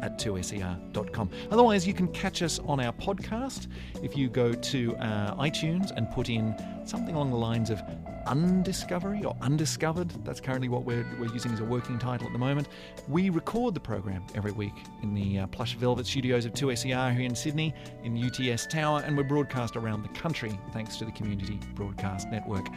at 0.01 0.17
2ser.com. 0.17 1.29
Otherwise, 1.51 1.85
you 1.85 1.93
can 1.93 2.07
catch 2.09 2.41
us 2.41 2.59
on 2.59 2.79
our 2.79 2.93
podcast 2.93 3.67
if 4.01 4.15
you 4.17 4.29
go 4.29 4.53
to 4.53 4.95
uh, 4.97 5.35
iTunes 5.35 5.91
and 5.95 6.09
put 6.11 6.29
in 6.29 6.55
something 6.85 7.15
along 7.15 7.31
the 7.31 7.37
lines 7.37 7.69
of 7.69 7.81
Undiscovery 8.29 9.23
or 9.25 9.35
Undiscovered. 9.41 10.09
That's 10.23 10.39
currently 10.39 10.69
what 10.69 10.85
we're, 10.85 11.05
we're 11.19 11.33
using 11.33 11.51
as 11.51 11.59
a 11.59 11.63
working 11.63 11.99
title 11.99 12.27
at 12.27 12.33
the 12.33 12.39
moment. 12.39 12.69
We 13.07 13.29
record 13.29 13.73
the 13.73 13.79
program 13.79 14.25
every 14.35 14.51
week 14.51 14.73
in 15.01 15.13
the 15.13 15.39
uh, 15.39 15.47
plush 15.47 15.75
velvet 15.75 16.05
studios 16.05 16.45
of 16.45 16.53
2SER 16.53 17.13
here 17.13 17.25
in 17.25 17.35
Sydney, 17.35 17.73
in 18.03 18.17
UTS 18.17 18.67
Tower, 18.67 19.01
and 19.05 19.17
we're 19.17 19.23
broadcast 19.23 19.75
around 19.75 20.03
the 20.03 20.09
country 20.09 20.57
thanks 20.71 20.97
to 20.97 21.05
the 21.05 21.11
Community 21.11 21.59
Broadcast 21.75 22.29
Network. 22.29 22.67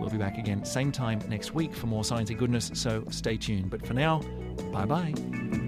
We'll 0.00 0.10
be 0.10 0.18
back 0.18 0.38
again 0.38 0.64
same 0.64 0.92
time 0.92 1.20
next 1.28 1.54
week 1.54 1.74
for 1.74 1.86
more 1.86 2.02
sciencey 2.02 2.36
goodness, 2.36 2.70
so 2.74 3.04
stay 3.10 3.36
tuned. 3.36 3.70
But 3.70 3.86
for 3.86 3.94
now, 3.94 4.22
bye 4.72 4.86
bye. 4.86 5.67